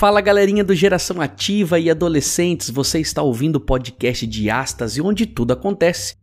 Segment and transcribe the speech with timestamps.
[0.00, 5.02] Fala galerinha do Geração Ativa e adolescentes, você está ouvindo o podcast de Astas e
[5.02, 6.14] onde tudo acontece.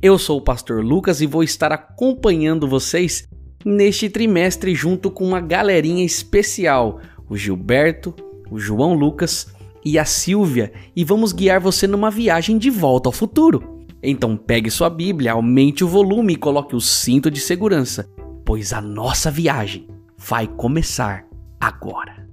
[0.00, 3.26] Eu sou o pastor Lucas e vou estar acompanhando vocês
[3.64, 8.14] neste trimestre junto com uma galerinha especial, o Gilberto,
[8.52, 9.48] o João Lucas
[9.84, 13.84] e a Silvia, e vamos guiar você numa viagem de volta ao futuro.
[14.00, 18.08] Então pegue sua Bíblia, aumente o volume e coloque o cinto de segurança,
[18.44, 21.26] pois a nossa viagem vai começar
[21.60, 22.23] agora.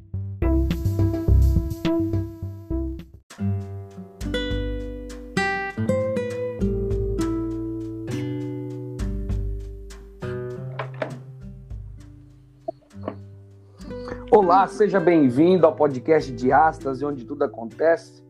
[14.34, 18.23] Olá, seja bem-vindo ao podcast de Astas, onde tudo acontece.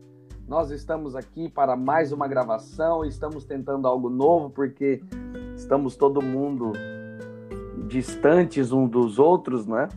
[0.48, 5.00] Nós estamos aqui para mais uma gravação, estamos tentando algo novo porque
[5.54, 6.72] estamos todo mundo
[7.86, 9.88] distantes um dos outros, né?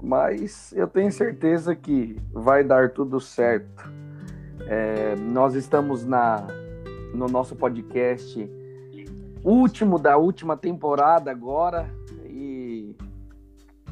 [0.00, 3.90] Mas eu tenho certeza que vai dar tudo certo.
[4.60, 6.46] É, nós estamos na
[7.12, 8.48] no nosso podcast
[9.42, 11.97] último da última temporada agora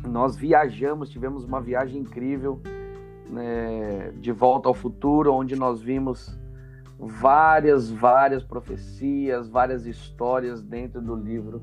[0.04, 2.60] nós viajamos, tivemos uma viagem incrível
[3.28, 6.38] né, de volta ao futuro, onde nós vimos
[6.98, 11.62] várias, várias profecias, várias histórias dentro do livro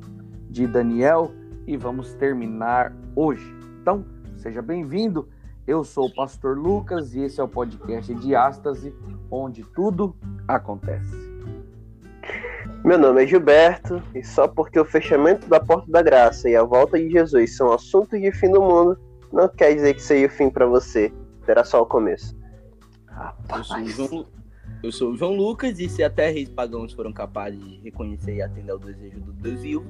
[0.50, 1.32] de Daniel
[1.66, 3.56] e vamos terminar hoje.
[3.82, 5.28] Então, seja bem-vindo.
[5.66, 8.94] Eu sou o pastor Lucas e esse é o podcast de Ástase,
[9.32, 10.16] onde tudo
[10.48, 11.33] acontece.
[12.84, 16.64] Meu nome é Gilberto, e só porque o fechamento da porta da graça e a
[16.64, 19.00] volta de Jesus são assuntos de fim do mundo,
[19.32, 21.14] não quer dizer que seja o fim para você.
[21.46, 22.36] Terá só o começo.
[23.50, 24.26] Eu sou, João,
[24.84, 28.42] eu sou o João Lucas, e se até reis pagãos foram capazes de reconhecer e
[28.42, 29.86] atender ao desejo do Deus vivo,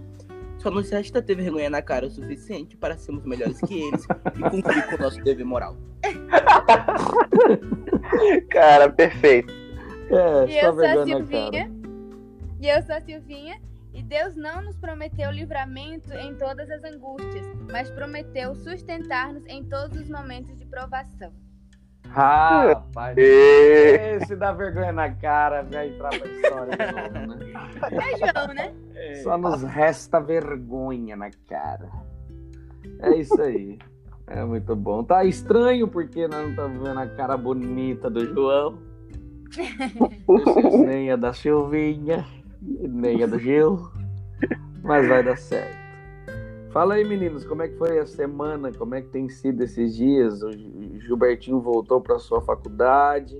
[0.59, 4.05] só nos resta ter vergonha na cara o suficiente para sermos melhores que eles
[4.37, 5.75] e cumprir com o nosso dever moral.
[8.51, 9.51] cara, perfeito.
[10.11, 11.82] É, e eu sou a Silvinha.
[12.63, 13.59] E eu sou a Silvinha,
[13.93, 19.99] e Deus não nos prometeu livramento em todas as angústias, mas prometeu sustentar-nos em todos
[19.99, 21.33] os momentos de provação.
[22.15, 27.53] Ah, rapaz, esse dá vergonha na cara, vai entrar pra história de novo, né?
[27.91, 28.73] É João, né?
[29.23, 31.91] Só nos resta vergonha na cara.
[33.01, 33.77] É isso aí.
[34.25, 35.03] É muito bom.
[35.03, 38.79] Tá estranho porque nós não estamos vendo a cara bonita do João.
[40.87, 42.25] Nem a da Silvinha
[42.63, 43.89] nem a do Gil,
[44.83, 45.83] mas vai dar certo.
[46.71, 48.71] Fala aí, meninos, como é que foi a semana?
[48.71, 50.41] Como é que tem sido esses dias?
[50.41, 50.51] O
[50.99, 53.39] Gilbertinho voltou para sua faculdade.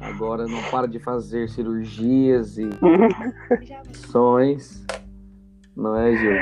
[0.00, 2.70] Agora não para de fazer cirurgias e
[3.90, 4.86] ações.
[5.76, 6.32] Não é, Gil?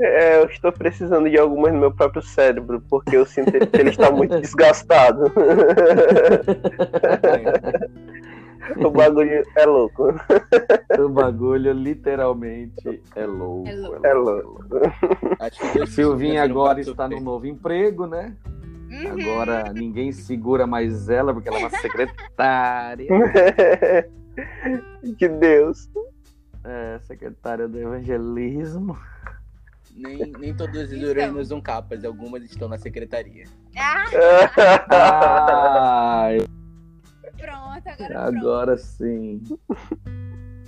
[0.00, 3.90] É, eu estou precisando de algumas no meu próprio cérebro, porque eu sinto que ele
[3.90, 5.32] está muito desgastado.
[8.84, 10.08] O bagulho é louco.
[10.98, 13.68] O bagulho literalmente é louco.
[13.68, 14.06] É louco.
[14.06, 14.68] É louco.
[15.88, 18.36] Silvinha agora está no novo emprego, né?
[18.90, 19.10] Uhum.
[19.10, 23.08] Agora ninguém segura mais ela porque ela é uma secretária.
[25.18, 25.90] que Deus.
[26.64, 28.96] É, secretária do evangelismo.
[29.94, 31.38] Nem, nem todas as então.
[31.38, 33.44] usam capas, algumas estão na secretaria.
[33.76, 34.04] Ah!
[36.26, 36.38] Ai.
[37.44, 38.80] Pronto, agora Agora pronto.
[38.80, 39.42] sim.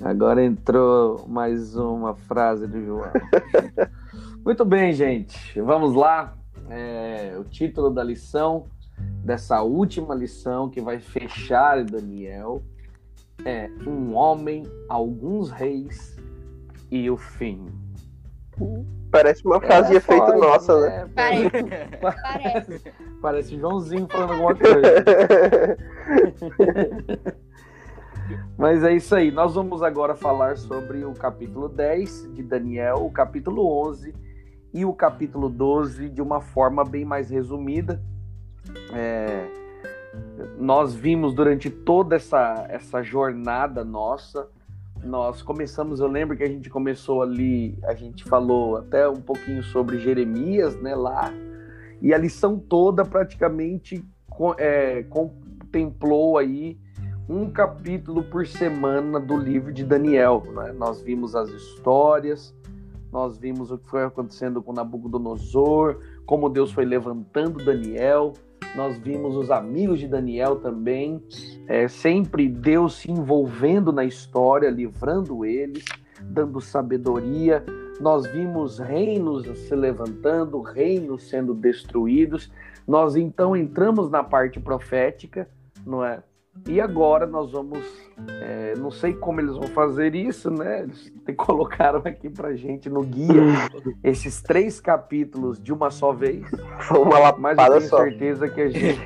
[0.03, 3.11] Agora entrou mais uma frase do João.
[4.45, 5.59] Muito bem, gente.
[5.63, 6.37] Vamos lá.
[6.69, 8.67] É, o título da lição,
[9.25, 12.63] dessa última lição que vai fechar Daniel,
[13.43, 16.15] é Um Homem, Alguns Reis
[16.91, 17.69] e o Fim.
[19.11, 20.97] Parece uma frase é, de efeito pode, nossa, né?
[20.97, 21.51] É, parece.
[22.01, 22.83] parece.
[23.23, 25.79] Parece Joãozinho falando alguma coisa.
[28.59, 29.31] Mas é isso aí.
[29.31, 34.15] Nós vamos agora falar sobre o capítulo 10 de Daniel, o capítulo 11
[34.75, 38.03] e o capítulo 12 de uma forma bem mais resumida.
[38.93, 39.47] É,
[40.59, 44.49] nós vimos durante toda essa, essa jornada nossa
[45.07, 49.63] nós começamos, eu lembro que a gente começou ali, a gente falou até um pouquinho
[49.63, 51.33] sobre Jeremias, né, lá,
[52.03, 54.05] e a lição toda praticamente
[54.59, 56.79] é, contemplou aí
[57.29, 60.43] um capítulo por semana do livro de Daniel.
[60.53, 60.73] Né?
[60.73, 62.55] Nós vimos as histórias,
[63.11, 68.33] nós vimos o que foi acontecendo com Nabucodonosor, como Deus foi levantando Daniel,
[68.77, 71.23] nós vimos os amigos de Daniel também,
[71.69, 75.85] é, sempre Deus se envolvendo na história, livrando eles,
[76.23, 77.65] dando sabedoria,
[78.01, 82.51] nós vimos reinos se levantando, reinos sendo destruídos.
[82.87, 85.49] Nós então entramos na parte profética,
[85.85, 86.23] não é?
[86.67, 87.85] E agora nós vamos,
[88.41, 90.83] é, não sei como eles vão fazer isso, né?
[90.83, 93.43] Eles colocaram aqui pra gente no guia
[94.03, 96.47] esses três capítulos de uma só vez.
[96.91, 97.99] Uma lapada Mas eu tenho só.
[97.99, 99.01] certeza que a gente.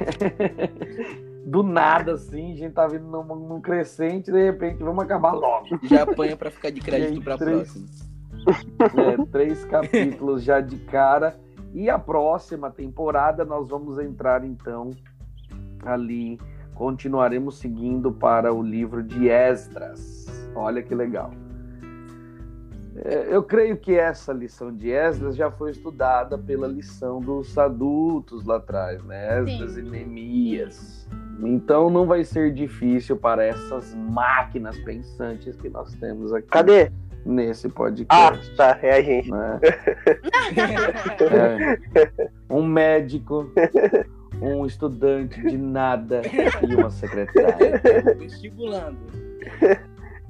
[1.46, 5.66] Do nada, assim, a gente tá vindo num, num crescente de repente vamos acabar logo.
[5.82, 7.72] Já apanha pra ficar de crédito aí, pra três.
[7.72, 8.10] próxima.
[8.96, 11.38] É, três capítulos já de cara.
[11.72, 14.90] E a próxima temporada nós vamos entrar então
[15.84, 16.38] ali,
[16.74, 20.26] continuaremos seguindo para o livro de Esdras.
[20.54, 21.30] Olha que legal.
[22.96, 28.44] É, eu creio que essa lição de Esdras já foi estudada pela lição dos adultos
[28.44, 29.40] lá atrás, né?
[29.42, 29.80] Esdras Sim.
[29.80, 31.08] e Neemias.
[31.42, 36.90] Então não vai ser difícil para essas máquinas pensantes que nós temos aqui Cadê?
[37.24, 38.78] nesse Ah, podcast tá.
[38.82, 39.30] É a gente.
[39.30, 39.60] né?
[41.30, 42.28] É.
[42.50, 43.50] Um médico,
[44.42, 46.22] um estudante de nada
[46.68, 47.80] e uma secretária.
[48.18, 48.98] Vestibulando.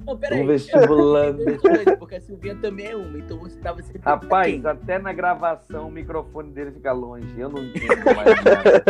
[0.05, 0.41] Não, peraí.
[0.41, 1.43] Um vestibulando.
[1.99, 4.01] Porque a Silvinha também é uma, então você tava sempre.
[4.03, 7.27] Rapaz, até na gravação o microfone dele fica longe.
[7.37, 8.83] Eu não entendo mais nada.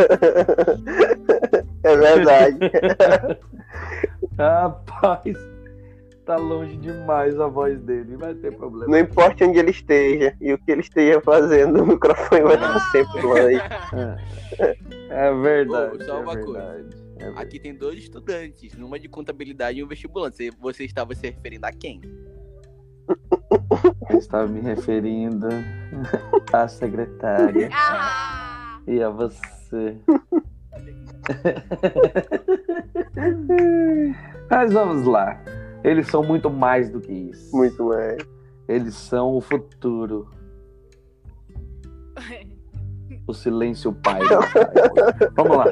[1.84, 2.70] É verdade.
[4.38, 5.36] Rapaz,
[6.24, 8.16] tá longe demais a voz dele.
[8.16, 8.90] Vai ter problema.
[8.90, 12.80] Não importa onde ele esteja e o que ele esteja fazendo, o microfone vai estar
[12.90, 13.60] sempre longe.
[14.58, 16.04] É, é verdade.
[16.04, 16.52] Só uma é coisa.
[16.52, 16.78] verdade.
[16.78, 17.01] É verdade.
[17.36, 20.50] Aqui tem dois estudantes, numa de contabilidade e um vestibulante.
[20.60, 22.00] Você, estava se referindo a quem?
[24.10, 25.48] Eu estava me referindo
[26.52, 28.80] à secretária Ah!
[28.86, 29.96] e a você.
[34.50, 35.42] Mas vamos lá.
[35.84, 37.54] Eles são muito mais do que isso.
[37.56, 38.18] Muito mais.
[38.68, 40.28] Eles são o futuro.
[43.24, 44.20] O silêncio pai.
[45.36, 45.66] Vamos lá.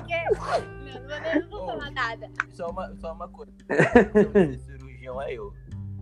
[1.51, 2.29] Não, vou- falar nada.
[2.51, 3.53] Só uma, só uma coisa.
[3.61, 5.53] Se você cirurgião é eu.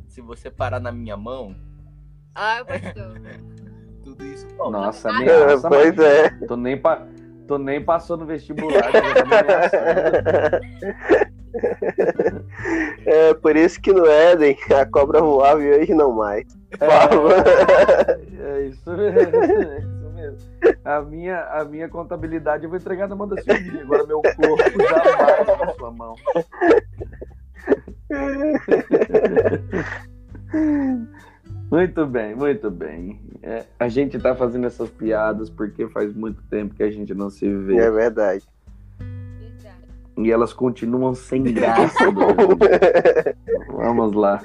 [0.08, 1.54] Se você parar na minha mão,
[2.34, 3.20] Ah, pastor.
[4.04, 4.70] tudo isso bom.
[4.70, 5.68] Nossa, É, ameaça.
[5.68, 6.30] pois mas é.
[6.46, 7.06] Tu nem, pa...
[7.46, 8.90] tu nem passou no vestibular.
[8.92, 10.58] tá ameaçando.
[13.06, 16.46] É por isso que no Éden a cobra voava e hoje não mais.
[16.78, 16.86] É,
[18.44, 18.58] é.
[18.58, 19.88] É isso mesmo.
[20.84, 23.82] A minha, a minha contabilidade eu vou entregar na mão da Silvia.
[23.82, 26.14] Agora meu corpo jamais na sua mão.
[31.70, 33.20] Muito bem, muito bem.
[33.42, 37.28] É, a gente tá fazendo essas piadas porque faz muito tempo que a gente não
[37.28, 37.76] se vê.
[37.76, 38.44] É verdade.
[40.16, 41.98] E elas continuam sem graça.
[43.70, 44.42] Vamos lá.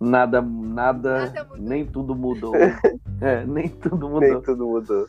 [0.00, 2.54] Nada, nada, Nada nem tudo mudou.
[3.20, 4.42] É, nem tudo Nem mudou.
[4.42, 5.08] tudo mudou.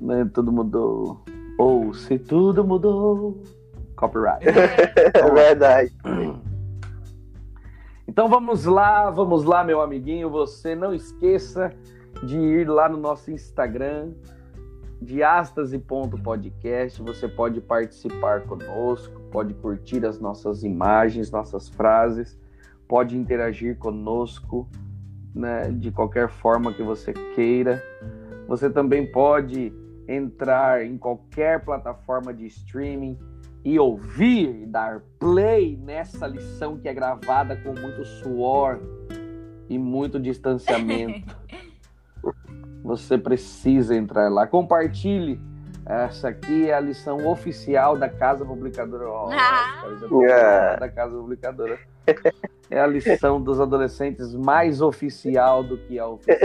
[0.00, 1.20] Nem tudo mudou.
[1.58, 3.42] Ou se tudo mudou.
[3.96, 4.44] Copyright.
[5.14, 5.92] É verdade.
[8.06, 10.30] Então vamos lá, vamos lá, meu amiguinho.
[10.30, 11.72] Você não esqueça
[12.22, 14.12] de ir lá no nosso Instagram,
[15.00, 17.02] diastase.podcast.
[17.02, 22.38] Você pode participar conosco, pode curtir as nossas imagens, nossas frases,
[22.86, 24.68] pode interagir conosco,
[25.34, 27.82] né, de qualquer forma que você queira.
[28.46, 29.72] Você também pode
[30.06, 33.18] entrar em qualquer plataforma de streaming
[33.64, 38.78] e ouvir e dar play nessa lição que é gravada com muito suor
[39.68, 41.34] e muito distanciamento.
[42.84, 44.46] Você precisa entrar lá.
[44.46, 45.40] Compartilhe.
[45.86, 49.06] Essa aqui é a lição oficial da Casa Publicadora.
[49.08, 49.84] Ó, Ah.
[50.32, 50.76] Ah.
[50.80, 51.78] da Casa Publicadora.
[52.70, 56.38] É a lição dos adolescentes mais oficial do que a oficial.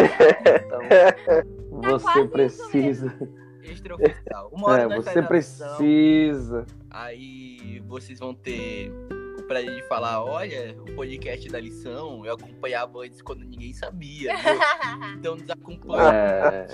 [0.66, 0.80] Então,
[1.82, 3.18] você quase isso precisa.
[3.64, 4.50] Extraoficial.
[4.52, 6.66] Uma hora É, você lição, precisa.
[6.90, 8.92] Aí vocês vão ter
[9.40, 14.36] o prazer de falar, olha, o podcast da lição, eu acompanhava antes quando ninguém sabia.
[14.36, 14.44] viu?
[15.20, 16.68] Então nos acompanhe, É.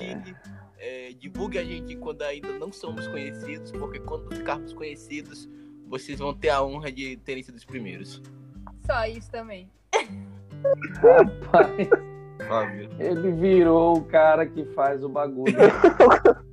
[0.85, 5.49] é, divulgue a gente quando ainda não somos conhecidos, porque quando ficarmos conhecidos,
[5.87, 8.21] vocês vão ter a honra de terem sido os primeiros.
[8.85, 9.67] Só isso também.
[11.01, 11.89] Rapaz,
[12.47, 12.89] Óbvio.
[12.99, 15.55] ele virou o cara que faz o bagulho.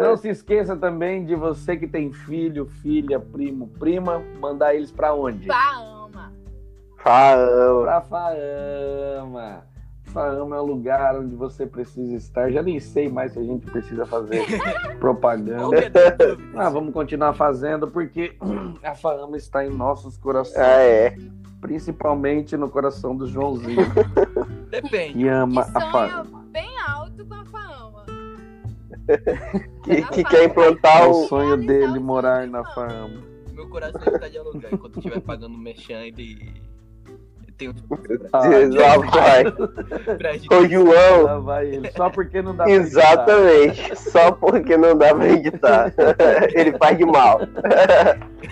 [0.00, 5.14] Não se esqueça também de você que tem filho, filha, primo, prima, mandar eles pra
[5.14, 5.46] onde?
[5.46, 6.32] Pá, ama.
[6.98, 7.82] Fala.
[7.82, 9.75] Pra Faama.
[10.16, 12.50] Faama é o lugar onde você precisa estar.
[12.50, 14.46] Já nem sei mais se a gente precisa fazer
[14.98, 15.92] propaganda.
[16.56, 18.34] ah, vamos continuar fazendo porque
[18.82, 20.56] a Faama está em nossos corações.
[20.56, 21.14] Ah, é.
[21.60, 23.84] Principalmente no coração do Joãozinho.
[24.70, 25.12] Depende.
[25.18, 26.44] Que ama que a Faama.
[26.50, 28.06] bem alto com a Faama.
[29.84, 31.26] Que, que quer implantar É o o.
[31.28, 33.20] sonho dele morar na Faama.
[33.52, 34.72] Meu coração está de alugar.
[34.72, 36.54] Enquanto estiver pagando o merchan, ele
[37.56, 37.74] tem um
[38.32, 39.46] Ah, vai.
[40.58, 41.42] Ô, João.
[41.42, 41.90] Vai ele.
[41.92, 42.86] Só porque não dá pra editar.
[42.86, 43.96] Exatamente.
[43.98, 45.94] Só porque não dá pra editar.
[46.54, 47.40] Ele faz de mal.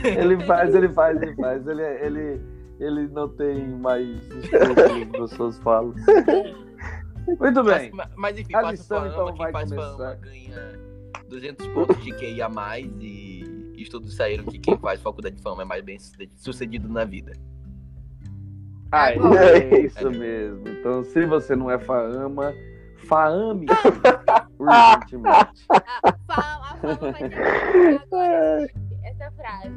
[0.04, 1.66] Ele faz, ele faz, ele faz.
[1.66, 2.40] Ele, ele,
[2.80, 4.08] ele não tem mais
[5.18, 5.94] das suas falas.
[7.38, 7.90] Muito bem.
[7.92, 9.96] Mas, mas enfim, A lição, fama, então, quem vai faz começar.
[9.96, 10.78] fama ganha
[11.28, 13.44] 200 pontos de QI a mais e
[13.76, 15.98] estudos saíram que quem faz faculdade de fama é mais bem
[16.36, 17.32] sucedido na vida.
[18.94, 20.68] Ah, é isso mesmo.
[20.68, 22.52] Então, se você não é faama,
[23.08, 23.66] faame
[24.58, 25.64] urgentemente.
[25.70, 28.66] A Faama, a Faama vai ter agora
[29.04, 29.74] essa frase.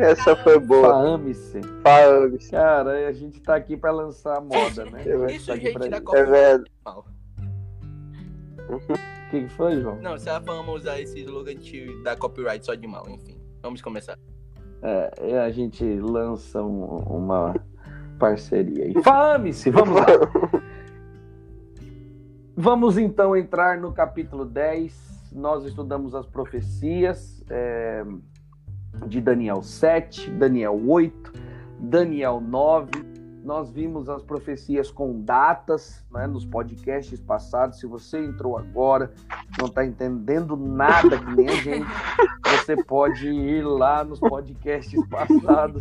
[0.00, 0.90] Essa foi boa.
[0.90, 1.60] Faame-se.
[1.82, 5.02] Fala, Cara, a gente tá aqui pra lançar a moda, né?
[5.04, 6.04] É Isso, Tá aqui gente, pra da isso.
[6.04, 6.70] Copa É verdade.
[6.84, 7.06] Mal.
[8.68, 9.96] O que, foi, João?
[10.00, 13.36] Não, se a fama usar esse slogan te dá copyright só de mal, enfim.
[13.62, 14.18] Vamos começar.
[14.82, 17.54] É, é, a gente lança um- uma
[18.18, 18.94] parceria aí.
[19.02, 19.70] Fame-se!
[19.70, 20.06] Vamos lá!
[22.58, 25.30] Vamos então entrar no capítulo 10.
[25.32, 28.02] Nós estudamos as profecias é,
[29.06, 31.32] de Daniel 7, Daniel 8,
[31.78, 33.05] Daniel 9.
[33.46, 37.78] Nós vimos as profecias com datas né, nos podcasts passados.
[37.78, 39.12] Se você entrou agora,
[39.56, 41.86] não está entendendo nada que nem a gente,
[42.44, 45.80] você pode ir lá nos podcasts passados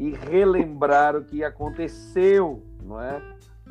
[0.00, 3.22] e relembrar o que aconteceu, não é?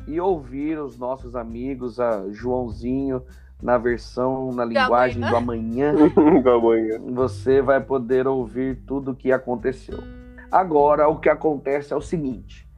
[0.08, 3.22] E ouvir os nossos amigos, a Joãozinho,
[3.62, 5.94] na versão, na linguagem do amanhã,
[6.42, 6.98] Gamonha.
[7.12, 9.98] você vai poder ouvir tudo o que aconteceu.
[10.50, 12.69] Agora, o que acontece é o seguinte: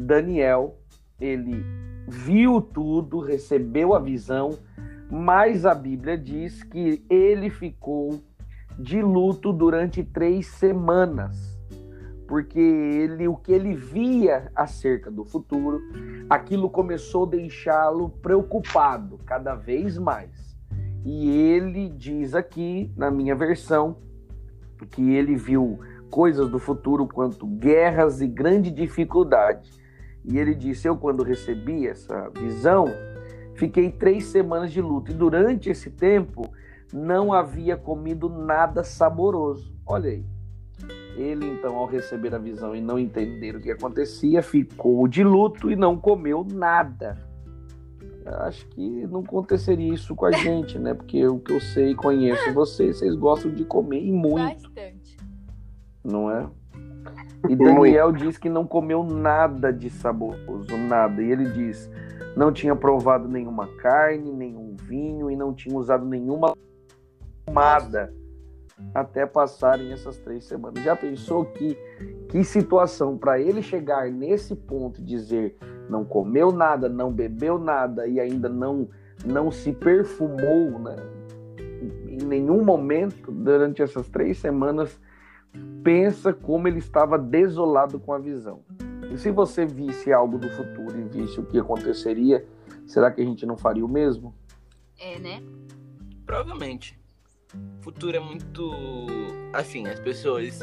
[0.00, 0.78] Daniel,
[1.20, 1.64] ele
[2.08, 4.58] viu tudo, recebeu a visão,
[5.10, 8.20] mas a Bíblia diz que ele ficou
[8.78, 11.58] de luto durante três semanas,
[12.26, 15.80] porque ele, o que ele via acerca do futuro,
[16.28, 20.56] aquilo começou a deixá-lo preocupado cada vez mais.
[21.04, 23.96] E ele diz aqui, na minha versão,
[24.90, 25.78] que ele viu
[26.10, 29.79] coisas do futuro quanto guerras e grande dificuldade.
[30.24, 32.86] E ele disse: Eu, quando recebi essa visão,
[33.54, 35.10] fiquei três semanas de luto.
[35.10, 36.48] E durante esse tempo,
[36.92, 39.74] não havia comido nada saboroso.
[39.86, 40.24] Olha aí.
[41.16, 45.70] Ele, então, ao receber a visão e não entender o que acontecia, ficou de luto
[45.70, 47.18] e não comeu nada.
[48.24, 50.94] Acho que não aconteceria isso com a gente, né?
[50.94, 55.16] Porque o que eu sei e conheço vocês, vocês gostam de comer e muito Bastante.
[56.04, 56.48] não é?
[57.48, 61.22] E Daniel diz que não comeu nada de saboroso, nada.
[61.22, 61.90] E ele diz:
[62.36, 66.54] não tinha provado nenhuma carne, nenhum vinho e não tinha usado nenhuma
[67.44, 68.12] pomada
[68.94, 70.82] até passarem essas três semanas.
[70.82, 71.76] Já pensou que
[72.28, 75.56] que situação para ele chegar nesse ponto e dizer
[75.88, 78.88] não comeu nada, não bebeu nada e ainda não
[79.24, 80.96] não se perfumou, né?
[82.08, 84.98] Em nenhum momento durante essas três semanas
[85.82, 88.62] pensa como ele estava desolado com a visão.
[89.12, 92.46] E se você visse algo do futuro e visse o que aconteceria,
[92.86, 94.34] será que a gente não faria o mesmo?
[94.98, 95.42] É, né?
[96.24, 96.98] Provavelmente.
[97.80, 98.70] O futuro é muito.
[99.52, 100.60] Assim, as pessoas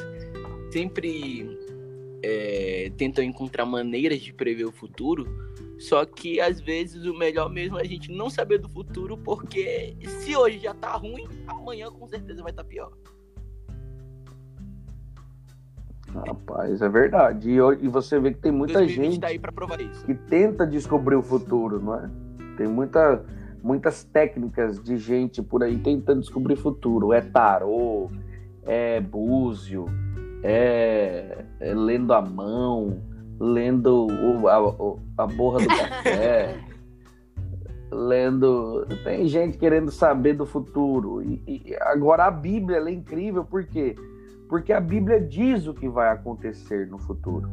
[0.71, 1.57] sempre
[2.23, 5.27] é, tentam encontrar maneiras de prever o futuro,
[5.77, 9.95] só que às vezes o melhor mesmo é a gente não saber do futuro, porque
[10.21, 12.91] se hoje já tá ruim, amanhã com certeza vai estar tá pior.
[16.25, 17.49] Rapaz, é verdade.
[17.51, 20.05] E, e você vê que tem muita 2020 gente tá aí pra provar isso.
[20.05, 22.09] que tenta descobrir o futuro, não é?
[22.57, 23.23] Tem muita,
[23.61, 27.13] muitas técnicas de gente por aí tentando descobrir o futuro.
[27.13, 28.09] É tarô,
[28.63, 29.85] é búzio,
[30.43, 33.01] é, é lendo a mão,
[33.39, 36.55] lendo o- a, o- a borra do café,
[37.91, 38.85] lendo.
[39.03, 41.21] Tem gente querendo saber do futuro.
[41.21, 43.95] E, e agora a Bíblia ela é incrível, por quê?
[44.47, 47.49] Porque a Bíblia diz o que vai acontecer no futuro.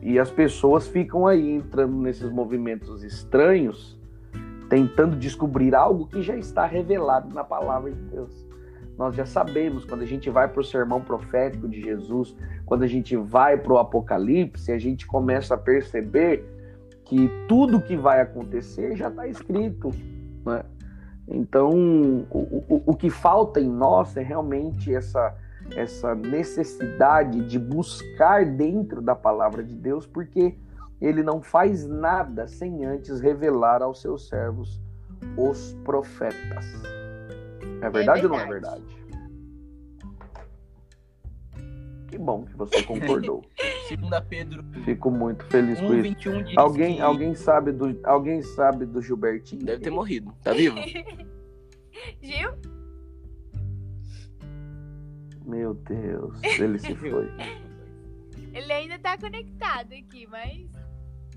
[0.00, 3.98] E as pessoas ficam aí entrando nesses movimentos estranhos,
[4.68, 8.48] tentando descobrir algo que já está revelado na palavra de Deus.
[8.96, 12.86] Nós já sabemos, quando a gente vai para o sermão profético de Jesus, quando a
[12.86, 16.44] gente vai para o Apocalipse, a gente começa a perceber
[17.04, 19.90] que tudo que vai acontecer já está escrito.
[20.44, 20.62] Né?
[21.28, 21.70] Então,
[22.30, 25.34] o, o, o que falta em nós é realmente essa,
[25.76, 30.56] essa necessidade de buscar dentro da palavra de Deus, porque
[31.00, 34.80] ele não faz nada sem antes revelar aos seus servos
[35.36, 36.64] os profetas.
[37.80, 38.26] É verdade, é verdade.
[38.26, 39.01] ou não é verdade?
[42.12, 43.42] Que bom que você concordou.
[43.88, 44.62] Segunda Pedro.
[44.84, 46.02] Fico muito feliz 1, com isso.
[46.02, 47.02] 21 diz alguém, que...
[47.02, 49.64] alguém sabe do alguém sabe do Gilbertinho?
[49.64, 50.30] Deve ter morrido.
[50.42, 50.76] Tá vivo?
[52.20, 52.50] Gil?
[55.46, 57.30] Meu Deus, ele se foi.
[58.52, 60.70] Ele ainda tá conectado aqui, mas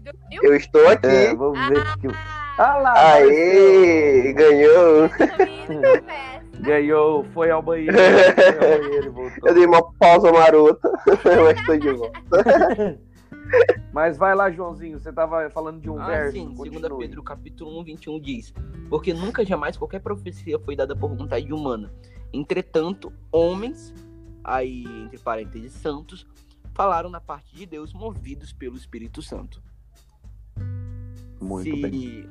[0.01, 0.43] Dormiu?
[0.43, 1.07] Eu estou aqui.
[1.07, 2.07] É, vamos ver ah, que
[2.57, 3.13] Ah lá!
[3.13, 4.33] Aê!
[4.33, 5.09] Ganhou!
[6.65, 7.95] Ganhou, foi ao banheiro.
[8.57, 9.47] Foi ao banheiro voltou.
[9.49, 12.99] Eu dei uma pausa marota, mas estou de volta.
[13.93, 16.31] Mas vai lá, Joãozinho, você estava falando de um ah, verso.
[16.33, 18.53] Sim, segunda Pedro, capítulo 1, 21 diz:
[18.89, 21.93] Porque nunca jamais qualquer profecia foi dada por vontade humana.
[22.33, 23.93] Entretanto, homens,
[24.43, 26.25] aí entre parênteses, santos,
[26.73, 29.61] falaram na parte de Deus, movidos pelo Espírito Santo.
[31.39, 32.29] Muito se, bem.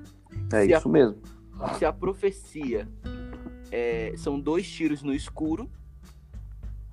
[0.52, 1.22] É isso a, mesmo.
[1.78, 2.88] Se a profecia
[3.70, 5.70] é, são dois tiros no escuro,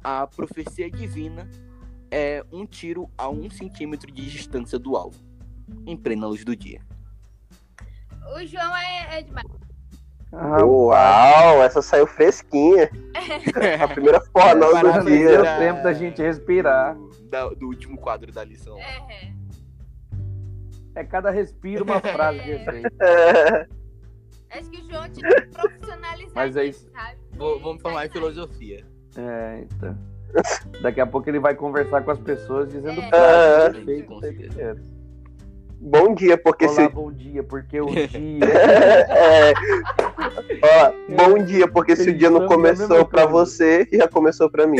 [0.03, 1.49] a profecia divina
[2.09, 5.19] é um tiro a um centímetro de distância do alvo,
[5.85, 6.81] em plena luz do dia.
[8.35, 9.47] O João é, é demais.
[10.33, 12.89] Ah, Uau, essa saiu fresquinha.
[13.81, 15.27] a primeira forma do dia.
[15.27, 16.95] Deu tempo da gente respirar.
[16.95, 18.77] Do, do último quadro da lição.
[18.77, 19.33] É.
[20.95, 22.89] É cada respiro uma frase de efeito.
[24.51, 27.17] Acho que o João tinha que profissionalizar Mas é isso, sabe?
[27.37, 28.85] Vou, vamos falar em filosofia.
[29.17, 29.97] É, então.
[30.81, 34.19] Daqui a pouco ele vai conversar com as pessoas dizendo é, frases de efeito.
[35.83, 36.89] Bom dia, porque Olá, se...
[36.89, 38.45] bom dia, porque o dia.
[39.09, 39.53] é.
[40.63, 44.77] Ó, bom dia, porque se o dia não começou pra você, já começou pra mim.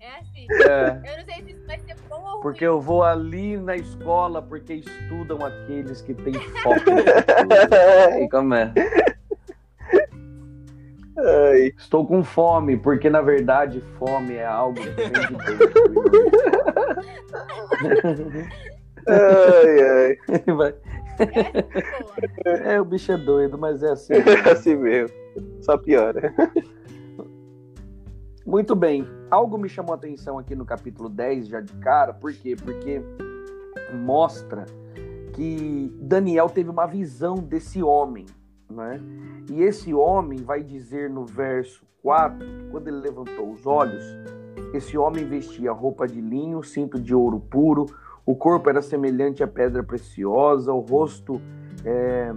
[0.00, 0.46] É assim.
[0.50, 1.12] É.
[1.12, 1.57] Eu não sei se
[2.42, 6.80] porque eu vou ali na escola porque estudam aqueles que têm foco.
[8.20, 8.72] e como é?
[11.18, 11.72] Ai.
[11.76, 15.10] Estou com fome, porque na verdade fome é algo que vem
[18.14, 18.48] de Deus.
[19.06, 20.18] ai, ai.
[20.54, 20.74] Vai.
[22.44, 24.14] É, o bicho é doido, mas é assim.
[24.46, 25.16] É assim mesmo.
[25.60, 26.32] Só piora.
[28.46, 29.06] Muito bem.
[29.30, 32.56] Algo me chamou a atenção aqui no capítulo 10, já de cara, por quê?
[32.56, 33.02] Porque
[33.92, 34.64] mostra
[35.34, 38.24] que Daniel teve uma visão desse homem,
[38.70, 39.00] né?
[39.50, 42.38] E esse homem vai dizer no verso 4,
[42.70, 44.02] quando ele levantou os olhos,
[44.72, 47.84] esse homem vestia roupa de linho, cinto de ouro puro,
[48.24, 51.40] o corpo era semelhante a pedra preciosa, o rosto
[51.84, 52.30] é,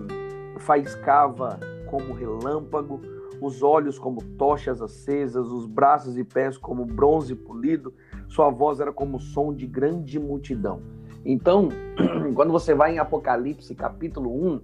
[0.60, 1.58] faiscava
[1.90, 3.02] como relâmpago,
[3.42, 7.92] os olhos como tochas acesas, os braços e pés como bronze polido,
[8.28, 10.80] sua voz era como som de grande multidão.
[11.26, 11.70] Então,
[12.36, 14.62] quando você vai em Apocalipse capítulo 1,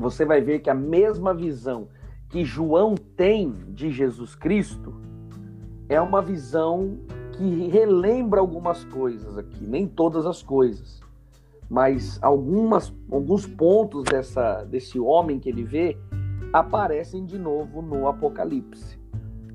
[0.00, 1.88] você vai ver que a mesma visão
[2.28, 4.92] que João tem de Jesus Cristo
[5.88, 6.98] é uma visão
[7.32, 11.00] que relembra algumas coisas aqui, nem todas as coisas,
[11.70, 15.96] mas algumas, alguns pontos dessa, desse homem que ele vê
[16.52, 18.98] aparecem de novo no Apocalipse.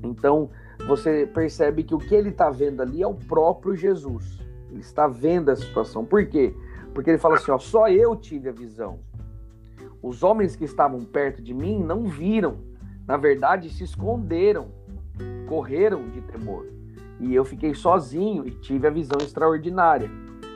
[0.02, 0.50] Então,
[0.86, 4.38] você percebe que o que ele está vendo ali é o próprio Jesus.
[4.70, 6.04] Ele está vendo a situação.
[6.04, 6.54] Por quê?
[6.94, 9.00] Porque ele fala assim: ó, só eu tive a visão.
[10.02, 12.58] Os homens que estavam perto de mim não viram.
[13.06, 14.68] Na verdade, se esconderam,
[15.48, 16.66] correram de temor.
[17.18, 20.10] E eu fiquei sozinho e tive a visão extraordinária.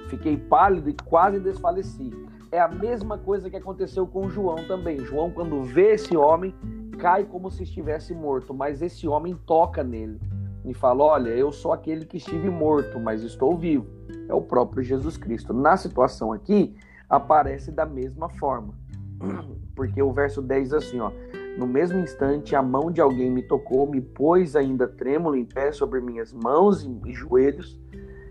[0.09, 2.13] Fiquei pálido e quase desfaleci
[2.53, 4.99] é a mesma coisa que aconteceu com João também.
[4.99, 6.55] João, quando vê esse homem,
[6.99, 10.21] cai como se estivesse morto, mas esse homem toca nele
[10.63, 13.87] e fala: Olha, eu sou aquele que estive morto, mas estou vivo.
[14.29, 15.55] É o próprio Jesus Cristo.
[15.55, 16.77] Na situação aqui,
[17.09, 18.75] aparece da mesma forma.
[19.75, 21.11] Porque o verso 10 diz assim: ó,
[21.57, 25.73] No mesmo instante, a mão de alguém me tocou, me pôs ainda trêmulo em pé
[25.73, 27.81] sobre minhas mãos e joelhos.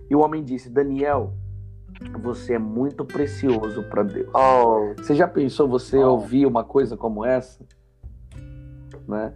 [0.08, 1.34] E o homem disse: Daniel,
[2.22, 4.30] você é muito precioso para Deus.
[4.34, 4.94] Oh.
[4.98, 6.12] Você já pensou você oh.
[6.12, 7.66] ouvir uma coisa como essa?
[9.08, 9.34] Né?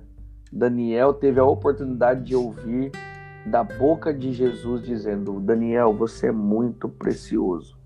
[0.51, 2.91] Daniel teve a oportunidade de ouvir
[3.45, 7.77] da boca de Jesus dizendo: Daniel, você é muito precioso.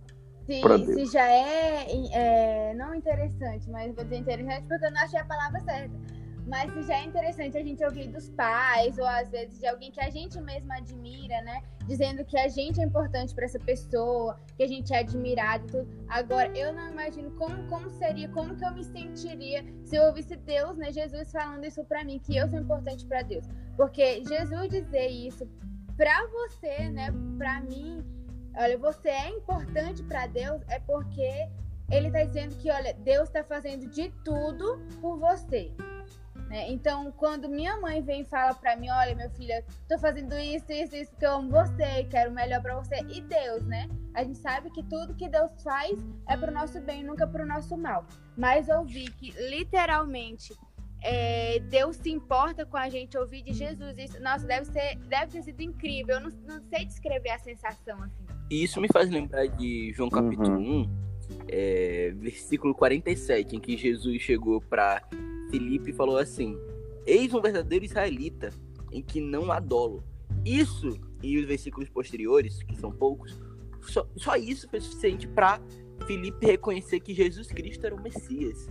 [0.45, 0.85] Se, Deus.
[0.85, 5.25] se já é, é, não interessante, mas vou dizer interessante porque eu não achei a
[5.25, 5.93] palavra certa.
[6.49, 10.01] Mas já é interessante a gente ouvir dos pais, ou às vezes de alguém que
[10.01, 11.61] a gente mesmo admira, né?
[11.85, 15.71] Dizendo que a gente é importante para essa pessoa, que a gente é admirado e
[15.71, 16.05] tudo.
[16.07, 20.35] Agora, eu não imagino como, como seria, como que eu me sentiria se eu ouvisse
[20.37, 20.91] Deus, né?
[20.91, 23.45] Jesus falando isso para mim, que eu sou importante para Deus.
[23.77, 25.47] Porque Jesus dizer isso
[25.95, 27.13] para você, né?
[27.37, 28.03] Para mim,
[28.55, 31.47] olha, você é importante para Deus, é porque
[31.91, 35.71] ele está dizendo que, olha, Deus está fazendo de tudo por você.
[36.49, 36.71] Né?
[36.71, 40.71] Então, quando minha mãe vem e fala para mim, olha, minha filha, tô fazendo isso,
[40.71, 42.95] isso, isso, porque eu amo você, quero o melhor para você.
[43.07, 43.87] E Deus, né?
[44.15, 47.77] A gente sabe que tudo que Deus faz é pro nosso bem, nunca pro nosso
[47.77, 48.03] mal.
[48.35, 50.57] Mas ouvir que literalmente
[51.03, 55.31] é, Deus se importa com a gente, ouvir de Jesus, isso, nossa, deve, ser, deve
[55.33, 56.15] ter sido incrível.
[56.15, 58.25] Eu não, não sei descrever a sensação assim.
[58.49, 60.81] E isso me faz lembrar de João capítulo uhum.
[60.81, 65.03] 1, é, versículo 47, em que Jesus chegou para
[65.49, 66.57] Filipe falou assim:
[67.05, 68.51] Eis um verdadeiro israelita,
[68.91, 70.03] em que não há dolo.
[70.45, 73.39] Isso e os versículos posteriores, que são poucos,
[73.81, 75.59] só, só isso foi suficiente para
[76.05, 78.69] Filipe reconhecer que Jesus Cristo era o Messias.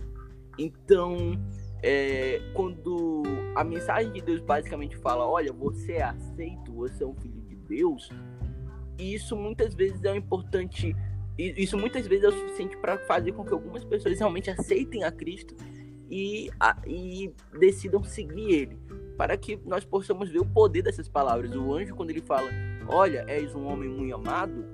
[0.57, 1.39] Então,
[1.81, 3.23] é, quando
[3.55, 7.55] a mensagem de Deus basicamente fala: Olha, você é aceito, você é um filho de
[7.55, 8.09] Deus,
[8.97, 10.95] isso muitas vezes é importante.
[11.37, 15.11] Isso muitas vezes é o suficiente para fazer com que algumas pessoas realmente aceitem a
[15.11, 15.55] Cristo
[16.09, 18.77] e, a, e decidam seguir ele,
[19.17, 21.55] para que nós possamos ver o poder dessas palavras.
[21.55, 22.49] O anjo, quando ele fala,
[22.87, 24.65] olha, és um homem muito amado,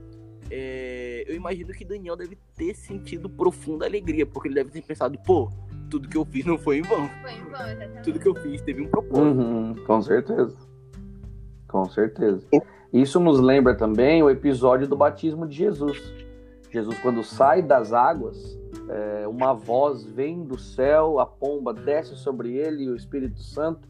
[0.50, 5.18] é, eu imagino que Daniel deve ter sentido profunda alegria, porque ele deve ter pensado,
[5.26, 5.50] pô,
[5.90, 7.10] tudo que eu fiz não foi em vão.
[7.22, 8.04] Foi em vão, exatamente.
[8.04, 9.26] Tudo que eu fiz teve um propósito.
[9.26, 10.56] Uhum, com certeza.
[11.68, 12.48] Com certeza.
[12.94, 16.02] Isso nos lembra também o episódio do batismo de Jesus.
[16.72, 18.58] Jesus, quando sai das águas,
[18.90, 23.88] é, uma voz vem do céu, a pomba desce sobre ele o Espírito Santo,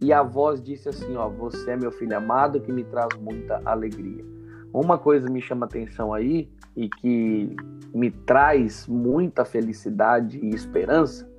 [0.00, 3.62] e a voz disse assim: Ó, você é meu filho amado que me traz muita
[3.64, 4.24] alegria.
[4.72, 7.54] Uma coisa me chama atenção aí e que
[7.94, 11.30] me traz muita felicidade e esperança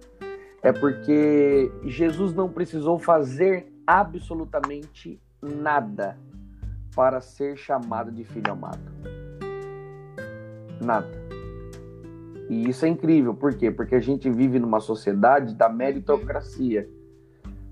[0.62, 6.18] é porque Jesus não precisou fazer absolutamente nada
[6.96, 8.80] para ser chamado de filho amado.
[10.82, 11.43] Nada.
[12.50, 13.72] E isso é incrível, por quê?
[13.72, 16.90] Porque a gente vive numa sociedade da meritocracia.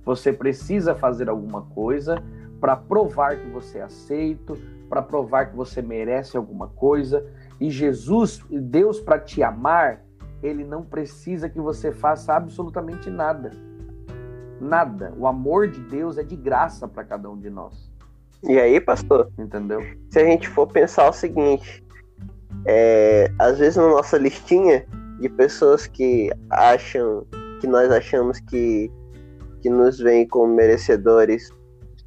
[0.06, 2.22] Você precisa fazer alguma coisa
[2.60, 4.58] para provar que você é aceito,
[4.90, 7.26] para provar que você merece alguma coisa.
[7.60, 10.04] E Jesus, Deus, para te amar,
[10.42, 13.52] ele não precisa que você faça absolutamente nada.
[14.60, 15.14] Nada.
[15.18, 17.92] O amor de Deus é de graça para cada um de nós.
[18.44, 19.32] E aí, pastor?
[19.38, 19.82] Entendeu?
[20.10, 21.84] Se a gente for pensar o seguinte,
[22.66, 24.86] é, às vezes na nossa listinha
[25.20, 27.26] de pessoas que acham,
[27.60, 28.92] que nós achamos que,
[29.62, 31.52] que nos veem como merecedores,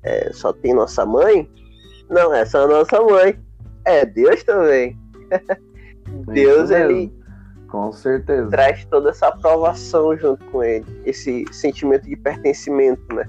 [0.02, 1.48] é, só tem nossa mãe?
[2.10, 3.38] Não, é só nossa mãe.
[3.84, 4.98] É Deus também.
[6.32, 7.12] Deus, ele.
[7.68, 8.48] Com certeza.
[8.50, 10.86] Traz toda essa aprovação junto com ele.
[11.04, 13.28] Esse sentimento de pertencimento, né?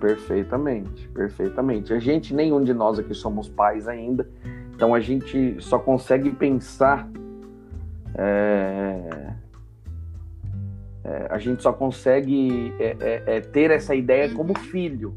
[0.00, 1.92] Perfeitamente, perfeitamente.
[1.92, 4.28] A gente, nenhum de nós aqui somos pais ainda,
[4.74, 7.08] então a gente só consegue pensar.
[8.16, 9.32] É,
[11.04, 15.14] é, a gente só consegue é, é, é ter essa ideia como filho,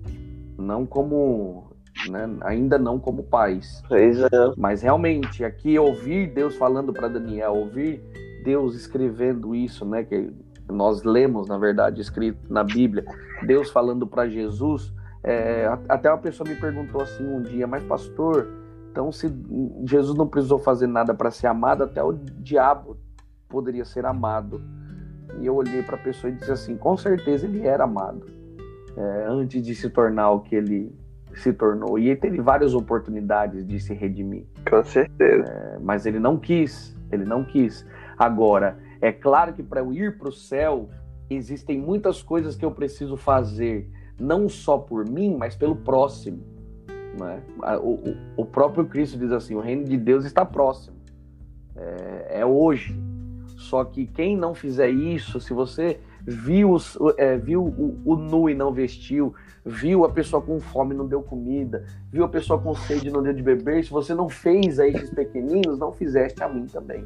[0.58, 1.66] não como.
[2.10, 3.82] Né, ainda não como pais.
[3.90, 4.54] É.
[4.56, 8.00] Mas realmente, aqui ouvir Deus falando para Daniel, ouvir
[8.44, 10.04] Deus escrevendo isso, né?
[10.04, 10.32] Que
[10.70, 13.04] nós lemos, na verdade, escrito na Bíblia,
[13.46, 14.94] Deus falando para Jesus.
[15.24, 18.48] É, até uma pessoa me perguntou assim um dia, mas pastor,
[18.98, 19.32] então, se
[19.86, 22.98] Jesus não precisou fazer nada para ser amado, até o diabo
[23.48, 24.60] poderia ser amado.
[25.40, 28.26] E eu olhei para a pessoa e disse assim: com certeza ele era amado
[28.98, 30.92] é, antes de se tornar o que ele
[31.36, 32.00] se tornou.
[32.00, 34.48] E ele teve várias oportunidades de se redimir.
[34.68, 35.44] Com certeza.
[35.44, 36.98] É, mas ele não quis.
[37.12, 37.86] Ele não quis.
[38.18, 40.90] Agora, é claro que para eu ir para o céu,
[41.30, 46.57] existem muitas coisas que eu preciso fazer, não só por mim, mas pelo próximo.
[47.18, 47.42] Né?
[47.82, 50.96] O, o, próprio Cristo diz assim: o reino de Deus está próximo,
[51.76, 52.98] é, é hoje.
[53.58, 56.78] Só que quem não fizer isso, se você viu,
[57.18, 59.34] é, viu o, o, nu e não vestiu,
[59.66, 63.12] viu a pessoa com fome e não deu comida, viu a pessoa com sede e
[63.12, 66.68] não deu de beber, se você não fez a esses pequeninos, não fizeste a mim
[66.68, 67.06] também.